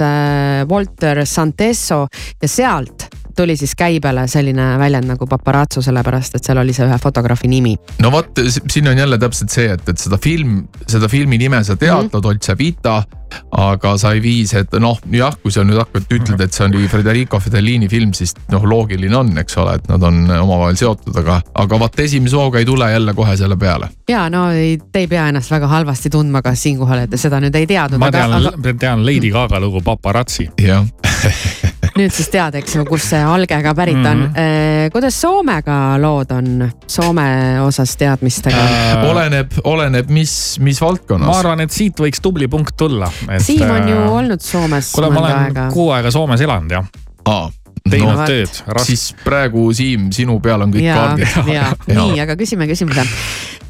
[0.69, 2.07] Walter Santesso
[2.41, 3.05] ja sealt
[3.35, 7.75] tuli siis käibele selline väljend nagu paparazzo, sellepärast et seal oli see ühe fotograafi nimi.
[8.03, 11.75] no vot, siin on jälle täpselt see, et, et seda film, seda filmi nime sa
[11.75, 12.13] tead mm, -hmm.
[12.13, 13.03] La Dolce Vita.
[13.51, 16.87] aga sa ei vii seda, noh jah, kui sa nüüd hakkad, ütled, et see oli
[16.87, 21.41] Federico Fellini film, siis noh, loogiline on, eks ole, et nad on omavahel seotud, aga,
[21.53, 23.89] aga vaat esimese hooga ei tule jälle kohe selle peale.
[24.09, 27.41] ja no ei, te ei pea ennast väga halvasti tundma ka siinkohal, et te seda
[27.43, 30.49] nüüd ei teadnud, ma aga, tean aga, tean Lady Gaga lugu Paparazzi.
[30.61, 30.85] jah.
[31.95, 34.31] nüüd siis tead, eks ju, kust see alge ka pärit on mm.
[34.35, 34.91] -hmm.
[34.91, 41.27] kuidas Soomega lood on, Soome osas teadmistega Äh, oleneb, oleneb, mis, mis valdkonnas.
[41.29, 43.11] ma arvan, et siit võiks tubli punkt tulla.
[43.39, 45.69] Siim on ju olnud Soomes kuule, ma olen aega.
[45.73, 46.85] kuu aega Soomes elanud jah.
[47.25, 47.49] aa,
[47.89, 48.61] teinud No tööd.
[48.83, 51.27] siis praegu Siim, sinu peal on kõik kaardid.
[51.57, 53.05] ja nii, aga küsime küsimuse.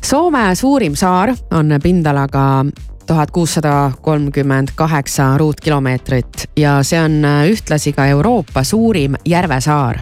[0.05, 2.65] Soome suurim saar on pindalaga
[3.07, 9.99] tuhat kuussada kolmkümmend kaheksa ruutkilomeetrit ja see on ühtlasi ka Euroopa suurim järvesaar.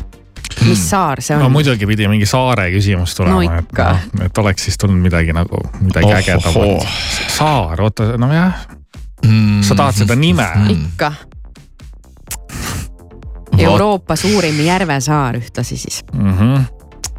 [0.67, 1.51] mis saar see no on?
[1.51, 5.33] muidugi pidi mingi saare küsimus tulema No no,, et noh, et oleks siis tulnud midagi
[5.33, 6.19] nagu, midagi Ohohoo.
[6.19, 6.87] ägedamat.
[7.37, 8.53] saar, oota, nojah,
[9.25, 10.43] Mm, sa tahad seda nime?
[10.69, 11.13] ikka.
[13.57, 16.03] Euroopa suurim järvesaar ühtlasi siis.
[16.13, 16.33] mm.
[16.33, 16.61] -hmm.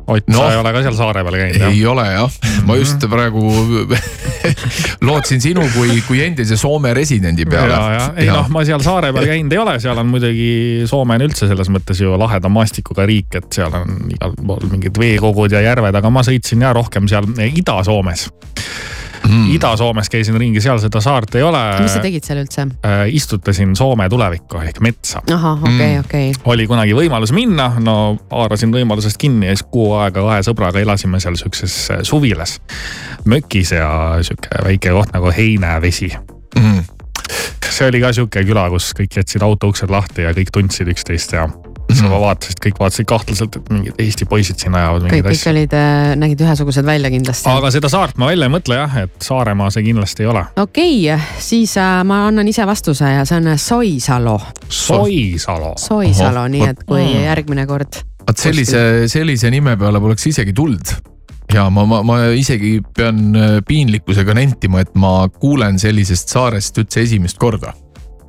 [0.07, 1.70] Ott no., sa ei ole ka seal saare peal käinud jah?
[1.72, 2.34] ei ole jah,
[2.68, 3.44] ma just praegu
[5.09, 7.72] lootsin sinu kui, kui endise Soome residendi peale.
[7.72, 10.50] ja, ja ei noh, ma seal saare peal käinud ei ole, seal on muidugi,
[10.90, 15.00] Soome on üldse selles mõttes ju laheda maastikuga riik, et seal on igal pool mingid
[15.00, 18.28] veekogud ja järved, aga ma sõitsin ja rohkem seal Ida-Soomes
[19.28, 19.50] mm..
[19.54, 21.62] Ida-Soomes käisin ringi, seal seda saart ei ole.
[21.82, 22.66] mis sa tegid seal üldse?
[22.86, 25.22] äh, istutasin Soome tulevikku ehk metsa.
[25.34, 26.32] ahah, okei, okei.
[26.50, 27.96] oli kunagi võimalus minna, no
[28.30, 32.58] haarasin võimalusest kinni ja siis kuu aega kahe sõbraga elasime seal siukses äh, suvilas,
[33.24, 33.90] mökis ja
[34.22, 36.12] sihuke väike koht nagu Heinävesi
[36.58, 36.82] mm..
[37.68, 41.36] see oli ka sihuke küla, kus kõik jätsid auto uksed lahti ja kõik tundsid üksteist
[41.36, 41.48] ja
[41.91, 45.41] siis ma vaatasin, kõik vaatasid kahtlaselt, et mingid Eesti poisid siin ajavad kõik, mingeid kõik
[45.41, 45.53] asju.
[45.53, 45.76] olid,
[46.22, 47.49] nägid ühesugused välja kindlasti.
[47.51, 50.45] aga seda saart ma välja ei mõtle jah, et Saaremaa see kindlasti ei ole.
[50.57, 54.39] okei okay,, siis äh, ma annan ise vastuse ja see on Soisalu.
[54.68, 55.74] Soisalu.
[55.80, 57.24] Soisalu, nii et kui Mm.
[57.28, 58.80] järgmine kord vaat sellise,
[59.12, 60.95] sellise nime peale poleks isegi tulnud
[61.53, 67.05] ja ma, ma, ma isegi pean äh, piinlikkusega nentima, et ma kuulen sellisest saarest üldse
[67.05, 67.74] esimest korda.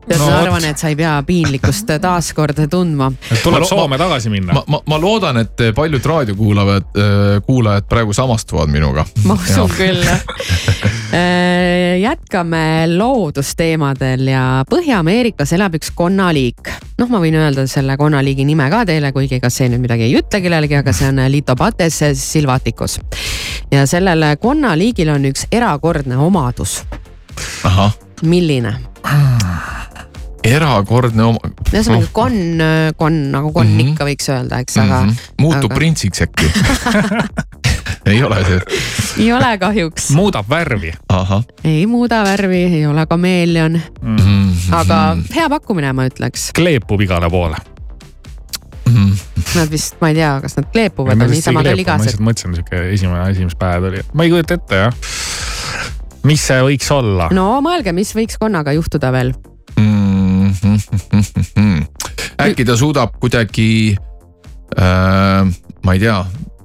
[0.08, 3.12] tead, ma arvan, et sa ei pea piinlikkust taaskord tundma.
[3.44, 4.54] tuleb Soome tagasi minna.
[4.54, 7.02] ma, ma, ma loodan, et paljud raadiokuulajad,
[7.46, 9.06] kuulajad praegu samastuvad minuga.
[9.26, 10.22] ma usun küll jah.
[12.06, 16.70] jätkame loodusteemadel ja Põhja-Ameerikas elab üks konnaliik.
[17.00, 20.18] noh, ma võin öelda selle konnaliigi nime ka teile, kuigi ega see nüüd midagi ei
[20.20, 23.00] ütle kellelegi, aga see on Litobates silvaticus.
[23.72, 26.84] ja sellel konnaliigil on üks erakordne omadus.
[27.64, 28.76] ahah, milline?
[30.46, 31.40] Erakordne oma.
[31.72, 32.64] ühesõnaga konn,
[32.98, 33.92] konn nagu konn mm -hmm.
[33.94, 35.14] ikka võiks öelda, eks, aga Mhm.
[35.42, 35.76] muutub aga...
[35.76, 36.50] printsiks äkki
[38.14, 38.60] ei ole see?
[39.26, 40.10] ei ole kahjuks.
[40.16, 40.94] muudab värvi.
[41.64, 44.52] ei muuda värvi, ei ole kameeleon, Mhm.
[44.72, 46.52] aga hea pakkumine, ma ütleks.
[46.56, 47.56] kleepub igale poole.
[49.56, 52.06] Nad vist, ma ei tea, kas nad kleepuvad või niisama ma taligased.
[52.06, 54.94] lihtsalt mõtlesin, sihuke esimene asi, mis pähe tuli, ma ei kujuta ette jah.
[56.24, 57.30] mis see võiks olla?
[57.32, 59.34] no mõelge, mis võiks konnaga juhtuda veel.
[62.46, 63.70] äkki ta suudab kuidagi
[64.80, 65.54] äh,,
[65.86, 66.20] ma ei tea,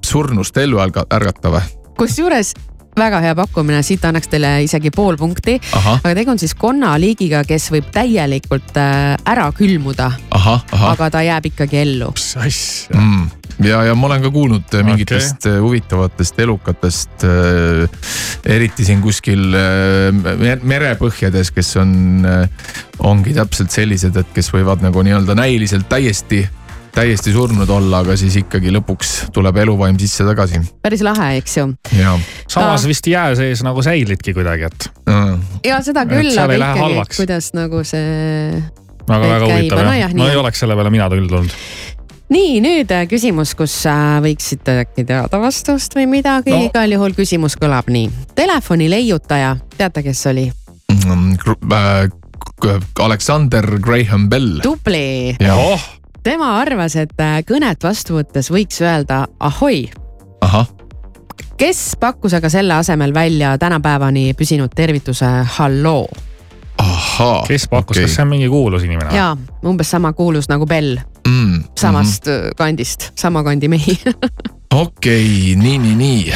[0.06, 1.62] surnust ellu ärga- ärgata või?
[2.00, 2.54] kusjuures
[3.00, 5.56] väga hea pakkumine, siit annaks teile isegi pool punkti.
[5.78, 10.10] Aga tegu on siis konnaliigiga, kes võib täielikult äh, ära külmuda,
[10.90, 12.10] aga ta jääb ikkagi ellu.
[12.16, 12.98] mis asja?
[12.98, 13.39] mm..
[13.64, 14.84] ja, ja ma olen ka kuulnud okay.
[14.86, 15.58] mingitest okay.
[15.62, 17.98] huvitavatest elukatest äh,,
[18.44, 20.08] eriti siin kuskil äh,
[20.40, 21.92] mer- merepõhjades, kes on
[22.28, 22.72] äh,,
[23.06, 26.42] ongi täpselt sellised, et kes võivad nagu nii-öelda näiliselt täiesti,
[26.94, 31.70] täiesti surnud olla, aga siis ikkagi lõpuks tuleb eluvaim sisse tagasi päris lahe, eks ju.
[32.00, 32.16] ja.
[32.50, 34.90] samas vist jää sees nagu säilidki kuidagi, et
[35.66, 37.24] ja seda küll, aga ikkagi, halvaks.
[37.24, 38.60] kuidas nagu see
[39.10, 39.54] väga-väga käib.
[39.54, 41.54] huvitav no jah no ei oleks selle peale mina küll tulnud.
[42.30, 47.14] Nii nüüd äh, küsimus, kus äh, võiksite äkki teada vastust või midagi no., igal juhul
[47.16, 48.08] küsimus kõlab nii.
[48.38, 50.46] Telefoni leiutaja, teate, kes oli?
[50.94, 51.34] Mm,
[51.74, 52.10] äh,
[53.00, 54.60] Alexander Graham Bell.
[54.62, 55.36] tubli.
[55.40, 55.88] jah,
[56.22, 59.88] tema arvas, et äh, kõnet vastu võttes võiks öelda ahoi.
[60.40, 60.68] ahah,
[61.58, 65.28] kes pakkus aga selle asemel välja tänapäevani püsinud tervituse
[65.58, 66.06] halloo
[66.78, 67.44] ahaa.
[67.48, 69.14] kes pakkus okay., kas see on mingi kuulus inimene?
[69.16, 69.34] ja
[69.66, 70.98] umbes sama kuulus nagu Bell
[71.30, 72.54] mm, samast mm -hmm.
[72.58, 73.94] kandist, sama kandi mehi.
[74.74, 76.32] okei, nii, nii, nii.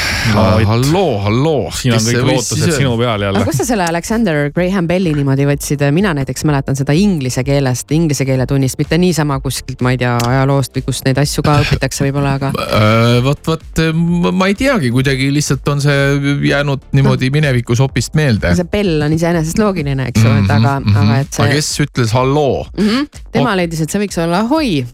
[0.64, 1.70] halloo, halloo.
[1.70, 3.44] siin on kõik lootused sinu peal aga jälle.
[3.46, 8.26] kust sa selle Alexander Graham Belli niimoodi võtsid, mina näiteks mäletan seda inglise keelest, inglise
[8.26, 12.06] keele tunnist, mitte niisama kuskilt, ma ei tea, ajaloost või kust neid asju ka õpitakse
[12.08, 17.30] võib-olla, aga Äh, vot, vot ma ma ei teagi, kuidagi lihtsalt on see jäänud niimoodi
[17.34, 18.54] minevikus hopist meelde.
[18.58, 21.02] see Bell on iseenesest loogiline, eks ju, et aga mm, -hmm.
[21.02, 22.64] aga et aga see kes ütles halloo?
[22.76, 24.84] mm, -hmm, tema leidis, et see võiks olla ahoi.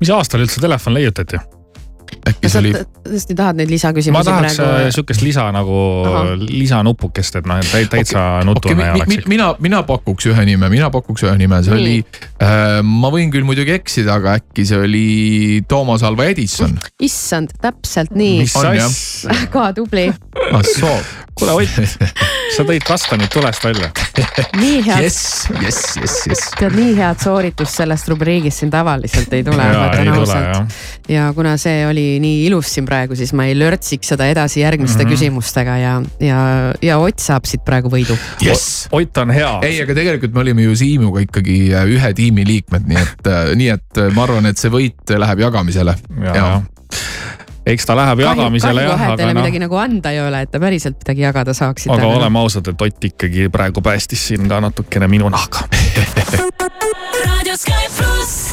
[0.00, 1.40] mis aastal üldse telefon leiutati?
[2.30, 2.72] Äkki kas see oli,
[3.06, 4.94] tõesti tahad neid ma lisaküsimusi tahaks äh, praegu?
[4.96, 5.78] sihukest lisa nagu
[6.10, 6.32] Ahah.
[6.40, 9.20] lisanupukest, et noh, et täitsa nutune okei, oleks mi,.
[9.36, 13.46] mina, mina pakuks ühe nime, mina pakuks ühe nime, see oli äh,, ma võin küll
[13.48, 15.06] muidugi eksida, aga äkki see oli
[15.68, 16.76] Toomas Alva Edison.
[17.02, 18.56] issand, täpselt nii mis.
[18.60, 19.00] On, jah?
[19.30, 20.06] väga tubli,
[20.50, 20.96] ah soo,
[21.38, 22.06] kuule Ott,
[22.54, 23.90] sa tõid kastanid tulest välja.
[24.58, 26.52] nii head jess, jess, jess, jess.
[26.58, 30.26] tead, nii head sooritust sellest rubriigist siin tavaliselt ei tule, Jaa, ma ütlen ei tule,
[30.26, 30.88] ausalt jah..
[31.10, 35.02] Ja kuna see oli nii ilus siin praegu, siis ma ei lörtsiks seda edasi järgmiste
[35.02, 35.08] mm.
[35.08, 35.16] -hmm.
[35.16, 36.40] küsimustega ja, ja,
[36.82, 38.16] ja Ott saab siit praegu võidu.
[38.44, 38.88] jess.
[38.92, 39.52] Ott on hea.
[39.62, 43.72] ei, aga tegelikult me olime ju Siimuga ikkagi äh, ühe tiimi liikmed, nii et, nii
[43.74, 45.96] et äh, ma arvan, et see võit läheb jagamisele.
[46.34, 46.62] ja,
[47.66, 50.52] eks ta läheb jagamisele jah, kahju, aga teile noh midagi, nagu anda ei ole, et
[50.52, 51.96] te päriselt midagi jagada saaksite.
[51.96, 55.66] aga oleme ausad, et Ott ikkagi praegu päästis siin ka natukene minu nahka.
[57.26, 58.49] Radio Sky pluss.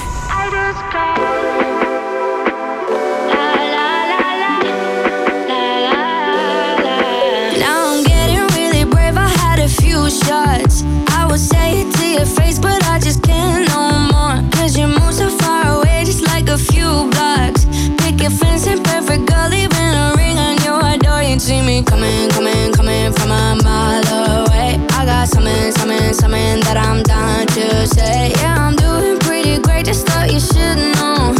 [21.38, 24.80] can see me coming, coming, coming from a mile away.
[24.90, 28.32] I got something, something, something that I'm dying to say.
[28.38, 31.36] Yeah, I'm doing pretty great, just thought you should know.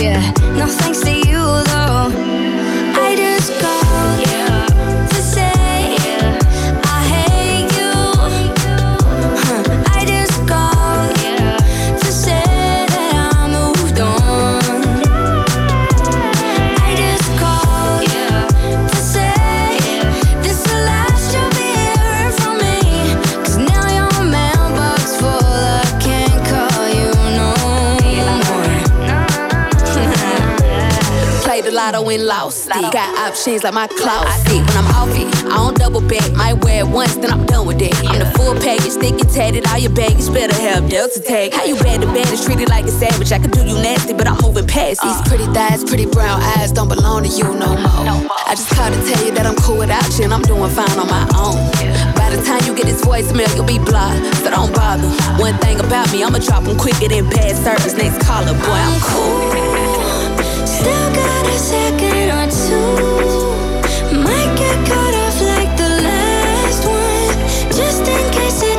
[0.00, 0.22] Yeah,
[0.56, 1.69] no thanks to you.
[31.92, 32.92] Lotto and lost it.
[32.92, 34.46] Got options like my closet.
[34.46, 36.32] When I'm off it, I don't double back.
[36.32, 37.94] Might wear it once, then I'm done with it.
[38.06, 39.66] I'm the full package, thick and tatted.
[39.68, 41.52] All your baggage better have Delta tag.
[41.52, 43.32] How you bad to bad is treated like a savage.
[43.32, 45.24] I could do you nasty, but I'm moving past these uh.
[45.26, 46.72] pretty thighs, pretty brown eyes.
[46.72, 48.30] Don't belong to you no more.
[48.46, 50.98] I just called to tell you that I'm cool without you and I'm doing fine
[50.98, 51.58] on my own.
[52.14, 55.08] By the time you get this voicemail, you'll be blocked, so don't bother.
[55.42, 57.94] One thing about me, I'ma drop them quicker than bad service.
[57.94, 59.89] Next caller, boy, I'm cool.
[67.72, 68.69] Just in case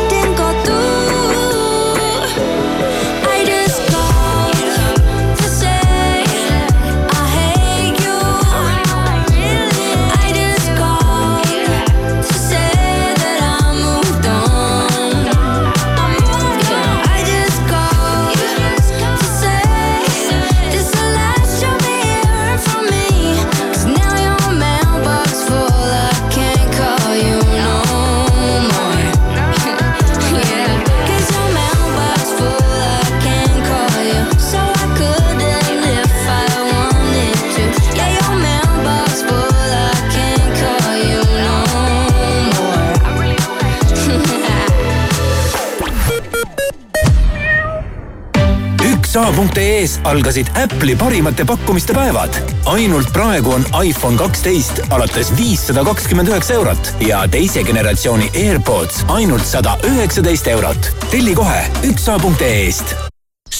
[49.21, 52.29] üksa.ee-s algasid Apple'i parimate pakkumiste päevad.
[52.65, 59.45] ainult praegu on iPhone kaksteist alates viissada kakskümmend üheksa eurot ja teise generatsiooni AirPods ainult
[59.45, 60.91] sada üheksateist eurot.
[61.11, 63.10] telli kohe üksa.ee-st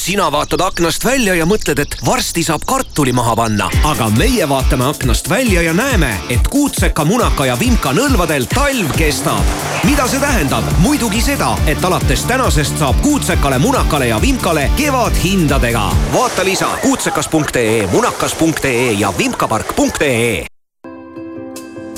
[0.01, 4.87] sina vaatad aknast välja ja mõtled, et varsti saab kartuli maha panna, aga meie vaatame
[4.89, 9.45] aknast välja ja näeme, et kuutseka, munaka ja vimka nõlvadel talv kestab.
[9.85, 10.65] mida see tähendab?
[10.81, 15.89] muidugi seda, et alates tänasest saab kuutsekale, munakale ja vimkale kevadhindadega.
[16.13, 20.45] vaata lisa kuutsekas.ee, munakas.ee ja vimkapark.ee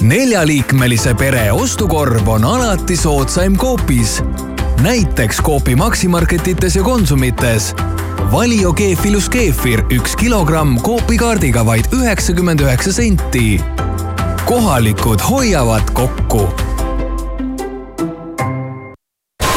[0.02, 4.20] neljaliikmelise pere ostukorv on alati soodsaim Coopis.
[4.84, 7.76] Näiteks Coopi Maximarketites ja Konsumites.
[8.32, 13.62] Valio keefilus keefir üks kilogramm Coopi kaardiga vaid üheksakümmend üheksa senti.
[14.46, 16.50] kohalikud hoiavad kokku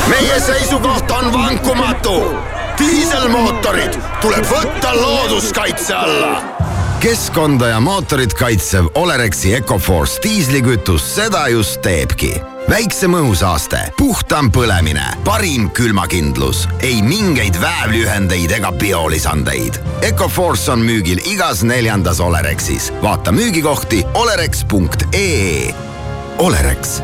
[0.09, 2.15] meie seisukoht on vankumatu.
[2.79, 6.76] diiselmootorid tuleb võtta looduskaitse alla.
[7.01, 12.35] Keskkonda ja mootorit kaitsev Olerexi Ecoforce diislikütus seda just teebki
[12.71, 19.79] väiksem õhusaaste, puhtam põlemine, parim külmakindlus, ei mingeid väävliühendeid ega biolisandeid.
[20.09, 22.93] Ecoforce on müügil igas neljandas Olerexis.
[23.03, 25.75] vaata müügikohti olerex.ee.
[26.39, 27.01] Olerex,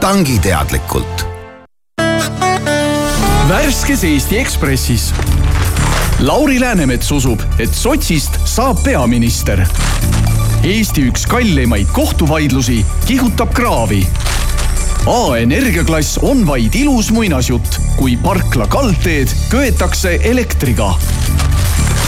[0.00, 1.30] tangi teadlikult
[3.50, 5.10] värskes Eesti Ekspressis.
[6.20, 9.62] Lauri Läänemets usub, et sotsist saab peaminister.
[10.64, 14.02] Eesti üks kallimaid kohtuvaidlusi kihutab kraavi.
[15.08, 20.92] A energiaklass on vaid ilus muinasjutt, kui parkla kaldteed köetakse elektriga.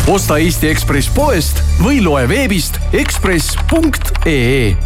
[0.06, 4.76] osta Eesti Ekspress poest või loe veebist ekspress.ee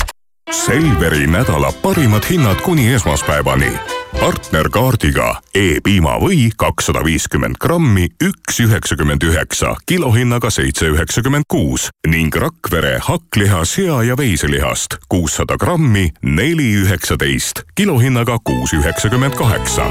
[0.52, 3.72] Selveri nädala parimad hinnad kuni esmaspäevani.
[4.20, 13.64] Partnerkaardiga E-piimavõi kakssada viiskümmend grammi, üks üheksakümmend üheksa, kilohinnaga seitse üheksakümmend kuus ning Rakvere hakkliha,
[13.64, 19.88] sea ja veiselihast kuussada grammi, neli üheksateist, kilohinnaga kuus üheksakümmend kaheksa.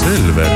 [0.00, 0.52] Selver,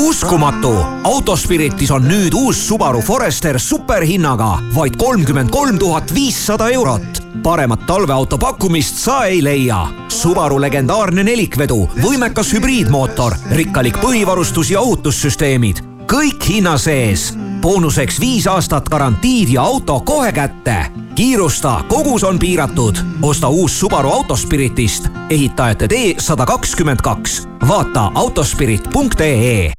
[0.00, 0.72] uskumatu,
[1.04, 7.22] Autospiritis on nüüd uus Subaru Forester superhinnaga vaid kolmkümmend kolm tuhat viissada eurot.
[7.42, 9.86] paremat talveauto pakkumist sa ei leia.
[10.08, 17.34] Subaru legendaarne nelikvedu, võimekas hübriidmootor, rikkalik põhivarustus ja ohutussüsteemid, kõik hinna sees.
[17.60, 20.86] boonuseks viis aastat garantiid ja auto kohe kätte.
[21.14, 22.96] kiirusta, kogus on piiratud.
[23.22, 27.48] osta uus Subaru Autospiritist, ehitajate tee sada kakskümmend kaks.
[27.68, 29.77] vaata autospirit.ee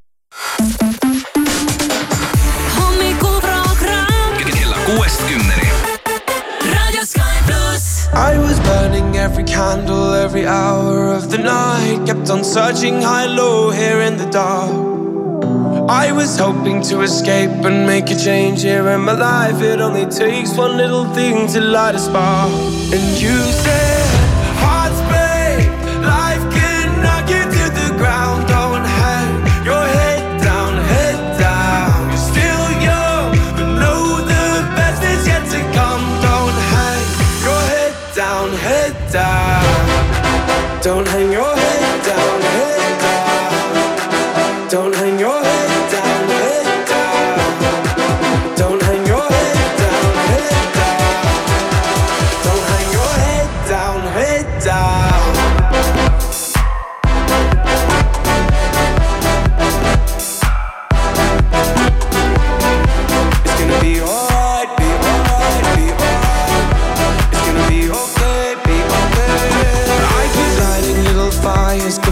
[4.96, 5.70] kuuest kümneni.
[7.06, 8.08] Sky pluss.
[8.14, 12.06] I was burning every candle every hour of the night.
[12.08, 14.72] Kept on searching high, low, here in the dark.
[15.90, 19.62] I was hoping to escape and make a change here in my life.
[19.62, 22.52] It only takes one little thing to light a spark.
[22.94, 23.89] And you said,
[40.82, 41.69] Don't hang your head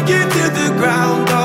[0.00, 1.35] knock to the ground.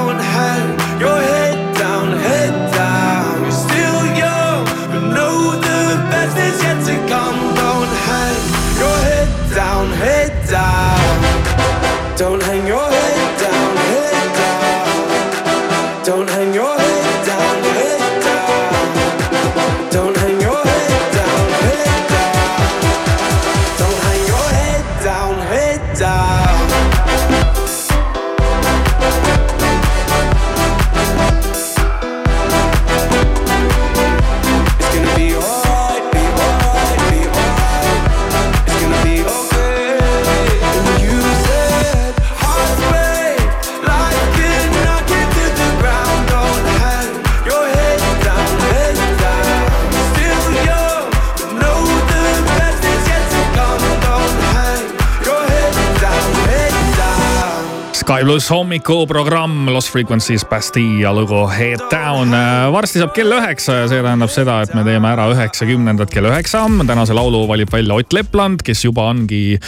[58.31, 62.31] Pluss hommikuprogramm Lost Frequencies Bastille lugu Head Down.
[62.71, 66.61] varsti saab kell üheksa ja see tähendab seda, et me teeme ära üheksakümnendad kell üheksa.
[66.87, 69.59] tänase laulu valib välja Ott Lepland, kes juba ongi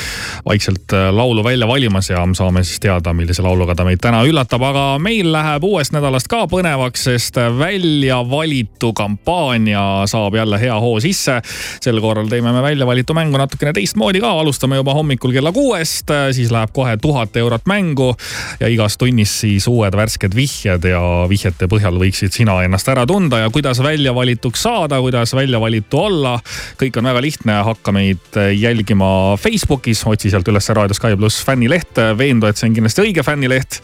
[0.46, 4.64] vaikselt äh, laulu välja valimas ja saame siis teada, millise lauluga ta meid täna üllatab.
[4.64, 11.00] aga meil läheb uuest nädalast ka põnevaks, sest välja valitu kampaania saab jälle hea hoo
[11.04, 11.42] sisse.
[11.82, 16.16] sel korral teeme me välja valitu mängu natukene teistmoodi ka, alustame juba hommikul kella kuuest,
[16.32, 18.14] siis läheb kohe tuhat eurot mängu
[18.60, 23.42] ja igas tunnis siis uued värsked vihjed ja vihjete põhjal võiksid sina ennast ära tunda
[23.44, 26.38] ja kuidas välja valituks saada, kuidas välja valitu olla.
[26.80, 32.00] kõik on väga lihtne, hakka meid jälgima Facebookis, otsi sealt üles Raadio Sky pluss fännileht,
[32.18, 33.80] veendu, et see on kindlasti õige fännileht.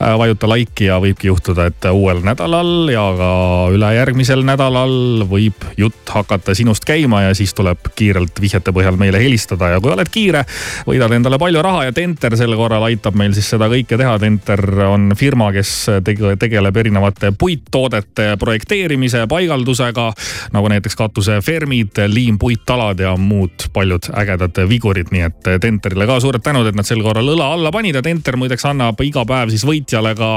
[0.00, 3.30] vajuta like'i ja võibki juhtuda, et uuel nädalal ja ka
[3.74, 9.74] ülejärgmisel nädalal võib jutt hakata sinust käima ja siis tuleb kiirelt vihjete põhjal meile helistada
[9.74, 10.44] ja kui oled kiire,
[10.88, 14.16] võidad endale palju raha ja Tenter sel korral aitab meil siis seda kõike teha.
[14.18, 15.72] Tenter on firma, kes
[16.06, 20.10] tege- tegeleb erinevate puittoodete projekteerimise, paigaldusega
[20.54, 25.10] nagu näiteks katusefermid, liimpuittalad ja muud paljud ägedad vigurid.
[25.10, 28.36] nii et Tenterile ka suured tänud, et nad sel korral õla alla panid ja Tenter
[28.40, 30.30] muideks annab iga päev siis võitjale ka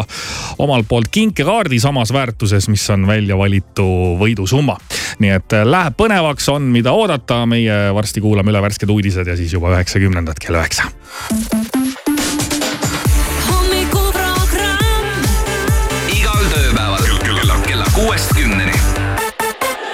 [0.63, 3.85] omalt poolt kinkekaardi samas väärtuses, mis on välja valitu
[4.19, 4.77] võidusumma.
[5.19, 9.53] nii et läheb põnevaks, on mida oodata, meie varsti kuulame üle värsked uudised ja siis
[9.53, 10.89] juba üheksakümnendad kell üheksa.
[18.03, 18.73] Kella, kella kuuest kümneni.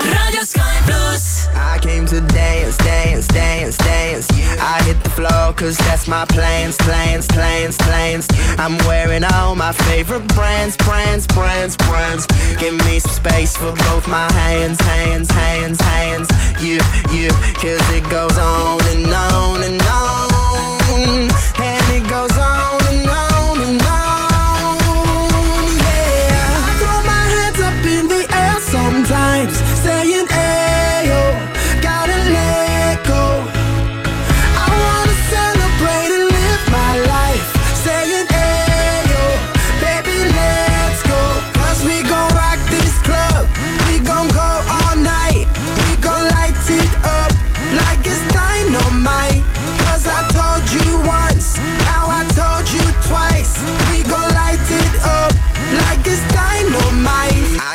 [0.03, 1.47] Radio Sky pluss.
[1.55, 4.27] I came to dance, dance, dance, dance.
[4.59, 8.27] I hit the floor cause that's my plans, plans, plans, plans.
[8.57, 12.25] I'm wearing all my favorite brands, brands, brands, brands.
[12.57, 16.29] Give me some space for both my hands, hands, hands, hands.
[16.61, 16.79] You,
[17.11, 17.29] you,
[17.61, 21.29] cause it goes on and on and on.
[21.61, 24.08] And it goes on and on and on.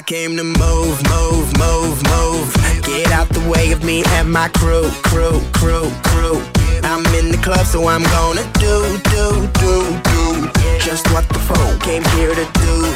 [0.07, 2.55] Came to move, move, move, move.
[2.85, 6.43] Get out the way of me and my crew, crew, crew, crew.
[6.83, 9.75] I'm in the club, so I'm gonna do, do, do,
[10.05, 10.51] do.
[10.79, 12.94] Just what the phone came here to do,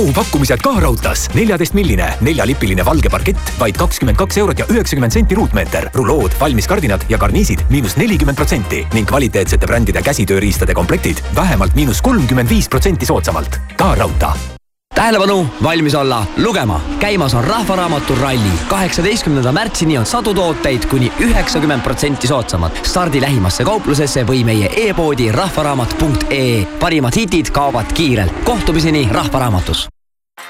[0.00, 1.26] vahupakkumised ka raudtees.
[1.36, 5.90] neljateist milline neljalipiline valge parkett, vaid kakskümmend kaks eurot ja üheksakümmend senti ruutmeeter.
[5.94, 12.00] rulood, valmis kardinad ja karniisid miinus nelikümmend protsenti ning kvaliteetsete brändide käsitööriistade komplektid vähemalt miinus
[12.02, 13.60] kolmkümmend viis protsenti soodsamalt.
[13.76, 14.59] ka raudtee
[15.00, 16.80] tähelepanu, valmis olla, lugema.
[16.98, 18.52] käimas on Rahvaraamatu ralli.
[18.68, 22.70] kaheksateistkümnenda märtsini on sadu tooteid kuni üheksakümmend protsenti soodsamad.
[22.82, 26.66] stardi lähimasse kauplusesse või meie e-poodi rahvaraamat.ee.
[26.80, 28.32] parimad hitid kaovad kiirelt.
[28.44, 29.88] kohtumiseni Rahvaraamatus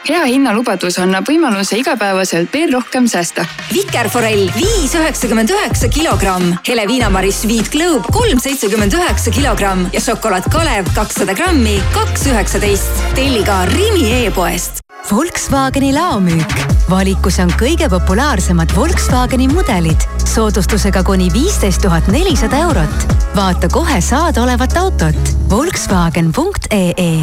[0.08, 3.44] hea hinnalubadus annab võimaluse igapäevaselt veel rohkem säästa.
[3.72, 10.50] Vikerforell viis üheksakümmend üheksa kilogramm, hele viinamari Sweet Globe kolm seitsekümmend üheksa kilogramm ja šokolaad
[10.52, 13.04] Kalev kakssada grammi, kaks üheksateist.
[13.14, 14.84] telli ka Rimi e-poest.
[15.10, 16.54] Volkswageni laomüük.
[16.90, 23.16] valikus on kõige populaarsemad Volkswageni mudelid soodustusega kuni viisteist tuhat nelisada eurot.
[23.36, 25.34] vaata kohe saadaolevat autot.
[25.50, 27.18] Volkswagen.ee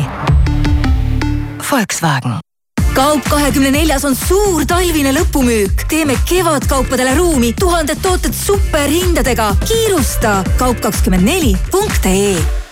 [1.72, 2.47] Volkswagen
[2.98, 5.86] kaup kahekümne neljas on suur talvine lõpumüük.
[5.90, 9.56] teeme kevadkaupadele ruumi, tuhanded tooted superhindadega.
[9.66, 12.67] kiirusta kaup kakskümmend neli punkt ee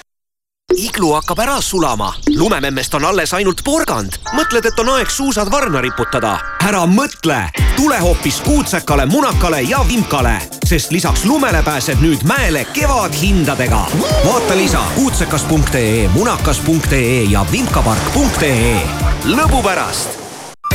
[0.95, 4.17] iglu hakkab ära sulama, lumememmest on alles ainult porgand.
[4.35, 6.37] mõtled, et on aeg suusad varna riputada?
[6.65, 7.37] ära mõtle,
[7.75, 10.35] tule hoopis kuutsekale, munakale ja vimkale,
[10.65, 13.85] sest lisaks lumele pääsed nüüd mäele kevadhindadega.
[14.25, 18.79] vaata lisa kuutsekas.ee, munakas.ee ja vimkapark.ee.
[19.25, 20.21] lõbu pärast!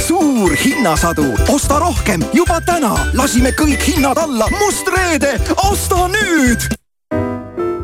[0.06, 2.24] Suur hinnasadu, osta rohkem!
[2.32, 5.38] Juba täna, lasime kõik hinnad alla, must reede,
[5.70, 6.70] osta nüüd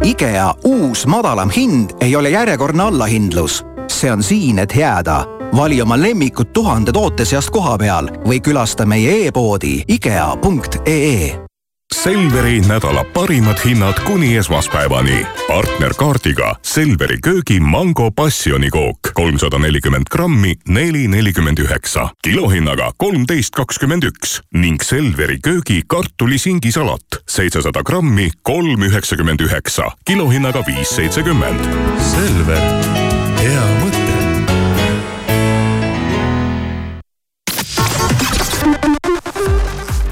[0.06, 3.64] IKEA uus madalam hind ei ole järjekordne allahindlus.
[3.88, 5.24] see on siin, et jääda.
[5.56, 11.45] vali oma lemmikud tuhande toote seast koha peal või külasta meie e-poodi ikea.ee
[11.94, 15.26] Selveri nädala parimad hinnad kuni esmaspäevani.
[15.48, 24.40] partnerkaardiga Selveri köögi mango passionikook kolmsada nelikümmend grammi, neli nelikümmend üheksa, kilohinnaga kolmteist kakskümmend üks.
[24.54, 27.06] Ning Selveri köögi kartulisingisalat.
[27.28, 31.60] seitsesada grammi, kolm üheksakümmend üheksa, kilohinnaga viis seitsekümmend.
[32.14, 32.82] Selver,
[33.42, 33.75] hea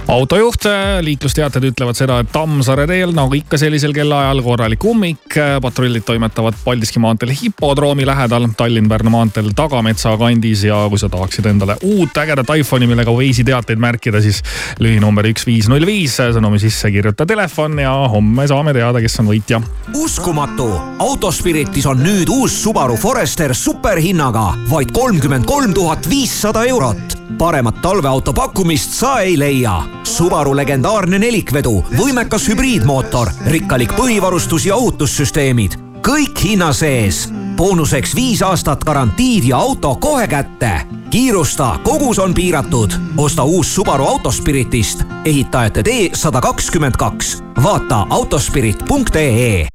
[0.09, 0.67] autojuht,
[1.01, 5.37] liiklusteated ütlevad seda, et Tammsaare teel nagu ikka sellisel kellaajal korralik ummik.
[5.63, 11.77] patrullid toimetavad Paldiski maanteel hipodroomi lähedal, Tallinn-Pärnu maanteel Tagametsa kandis ja kui sa tahaksid endale
[11.83, 14.43] uut ägedat iPhone'i, millega Waze'i teateid märkida, siis
[14.79, 19.33] lühinumber üks viis null viis, sõnumi sisse kirjuta telefon ja homme saame teada, kes on
[19.33, 19.63] võitja.
[19.95, 20.69] uskumatu,
[21.05, 27.21] Autospiritis on nüüd uus Subaru Forester superhinnaga vaid kolmkümmend kolm tuhat viissada eurot.
[27.39, 35.79] paremat talveauto pakkumist sa ei leia Subaru legendaarne nelikvedu, võimekas hübriidmootor, rikkalik põhivarustus ja ohutussüsteemid,
[36.05, 37.29] kõik hinna sees.
[37.57, 40.81] boonuseks viis aastat garantiid ja auto kohe kätte.
[41.11, 42.93] kiirusta, kogus on piiratud.
[43.17, 47.43] osta uus Subaru Autospiritist, ehitajate tee sada kakskümmend kaks.
[47.63, 49.69] vaata autospirit.ee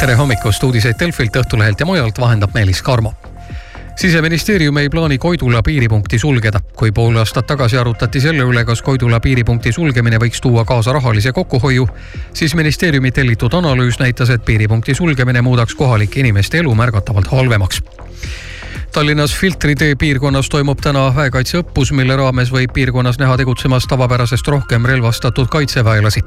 [0.00, 3.12] tere hommikust, uudiseid Delfilt, Õhtulehelt ja mujalt vahendab Meelis Karmo
[4.00, 6.60] siseministeerium ei plaani Koidula piiripunkti sulgeda.
[6.76, 11.32] kui pool aastat tagasi arutati selle üle, kas Koidula piiripunkti sulgemine võiks tuua kaasa rahalise
[11.32, 11.88] kokkuhoiu,
[12.34, 17.82] siis ministeeriumi tellitud analüüs näitas, et piiripunkti sulgemine muudaks kohalike inimeste elu märgatavalt halvemaks
[18.92, 24.84] Tallinnas Filtri tee piirkonnas toimub täna väekaitseõppus, mille raames võib piirkonnas näha tegutsemas tavapärasest rohkem
[24.84, 26.24] relvastatud kaitseväelasi.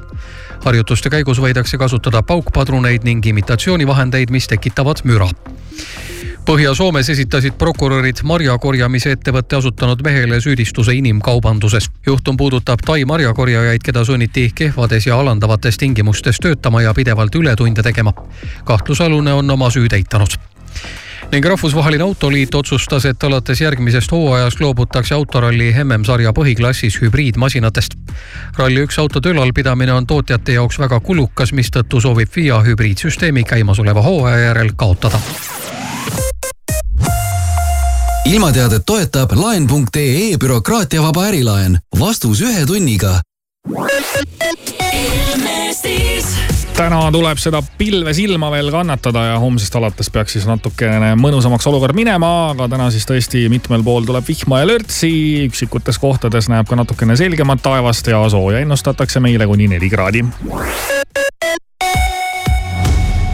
[0.64, 5.28] harjutuste käigus võidakse kasutada paukpadruneid ning imitatsioonivahendeid, mis tekitavad müra
[6.44, 11.88] Põhja-Soomes esitasid prokurörid marjakorjamise ettevõtte asutanud mehele süüdistuse inimkaubanduses.
[12.06, 18.12] juhtum puudutab Tai marjakorjajaid, keda sunniti kehvades ja alandavates tingimustes töötama ja pidevalt ületunde tegema.
[18.64, 20.36] kahtlusalune on oma süüd eitanud
[21.32, 27.94] ning Rahvusvaheline Autoliit otsustas, et alates järgmisest hooajast loobutakse autoralli MM-sarja põhiklassis hübriidmasinatest.
[28.56, 34.38] ralli üks autode ülalpidamine on tootjate jaoks väga kulukas, mistõttu soovib FIA hübriidsüsteemi käimasoleva hooaja
[34.38, 35.20] järel kaotada
[38.24, 41.78] ilmateadet toetab laen.ee bürokraatiavaba ärilaen.
[42.00, 43.20] vastus ühe tunniga.
[46.76, 51.94] täna tuleb seda pilve silma veel kannatada ja homsest alates peaks siis natukene mõnusamaks olukord
[51.94, 55.12] minema, aga täna siis tõesti mitmel pool tuleb vihma ja lörtsi.
[55.44, 60.24] üksikutes kohtades näeb ka natukene selgemat taevast ja sooja ennustatakse meile kuni neli kraadi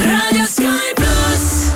[0.00, 1.72] Radio Sky Plus.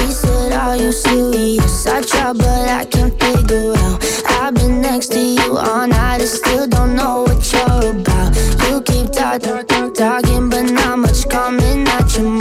[0.00, 1.86] He said, Are you serious?
[1.86, 4.02] I tried, but I can't figure out.
[4.26, 8.36] I've been next to you all night, still don't know what you're about.
[8.68, 12.39] You keep talking, talking, but not much coming out your mouth.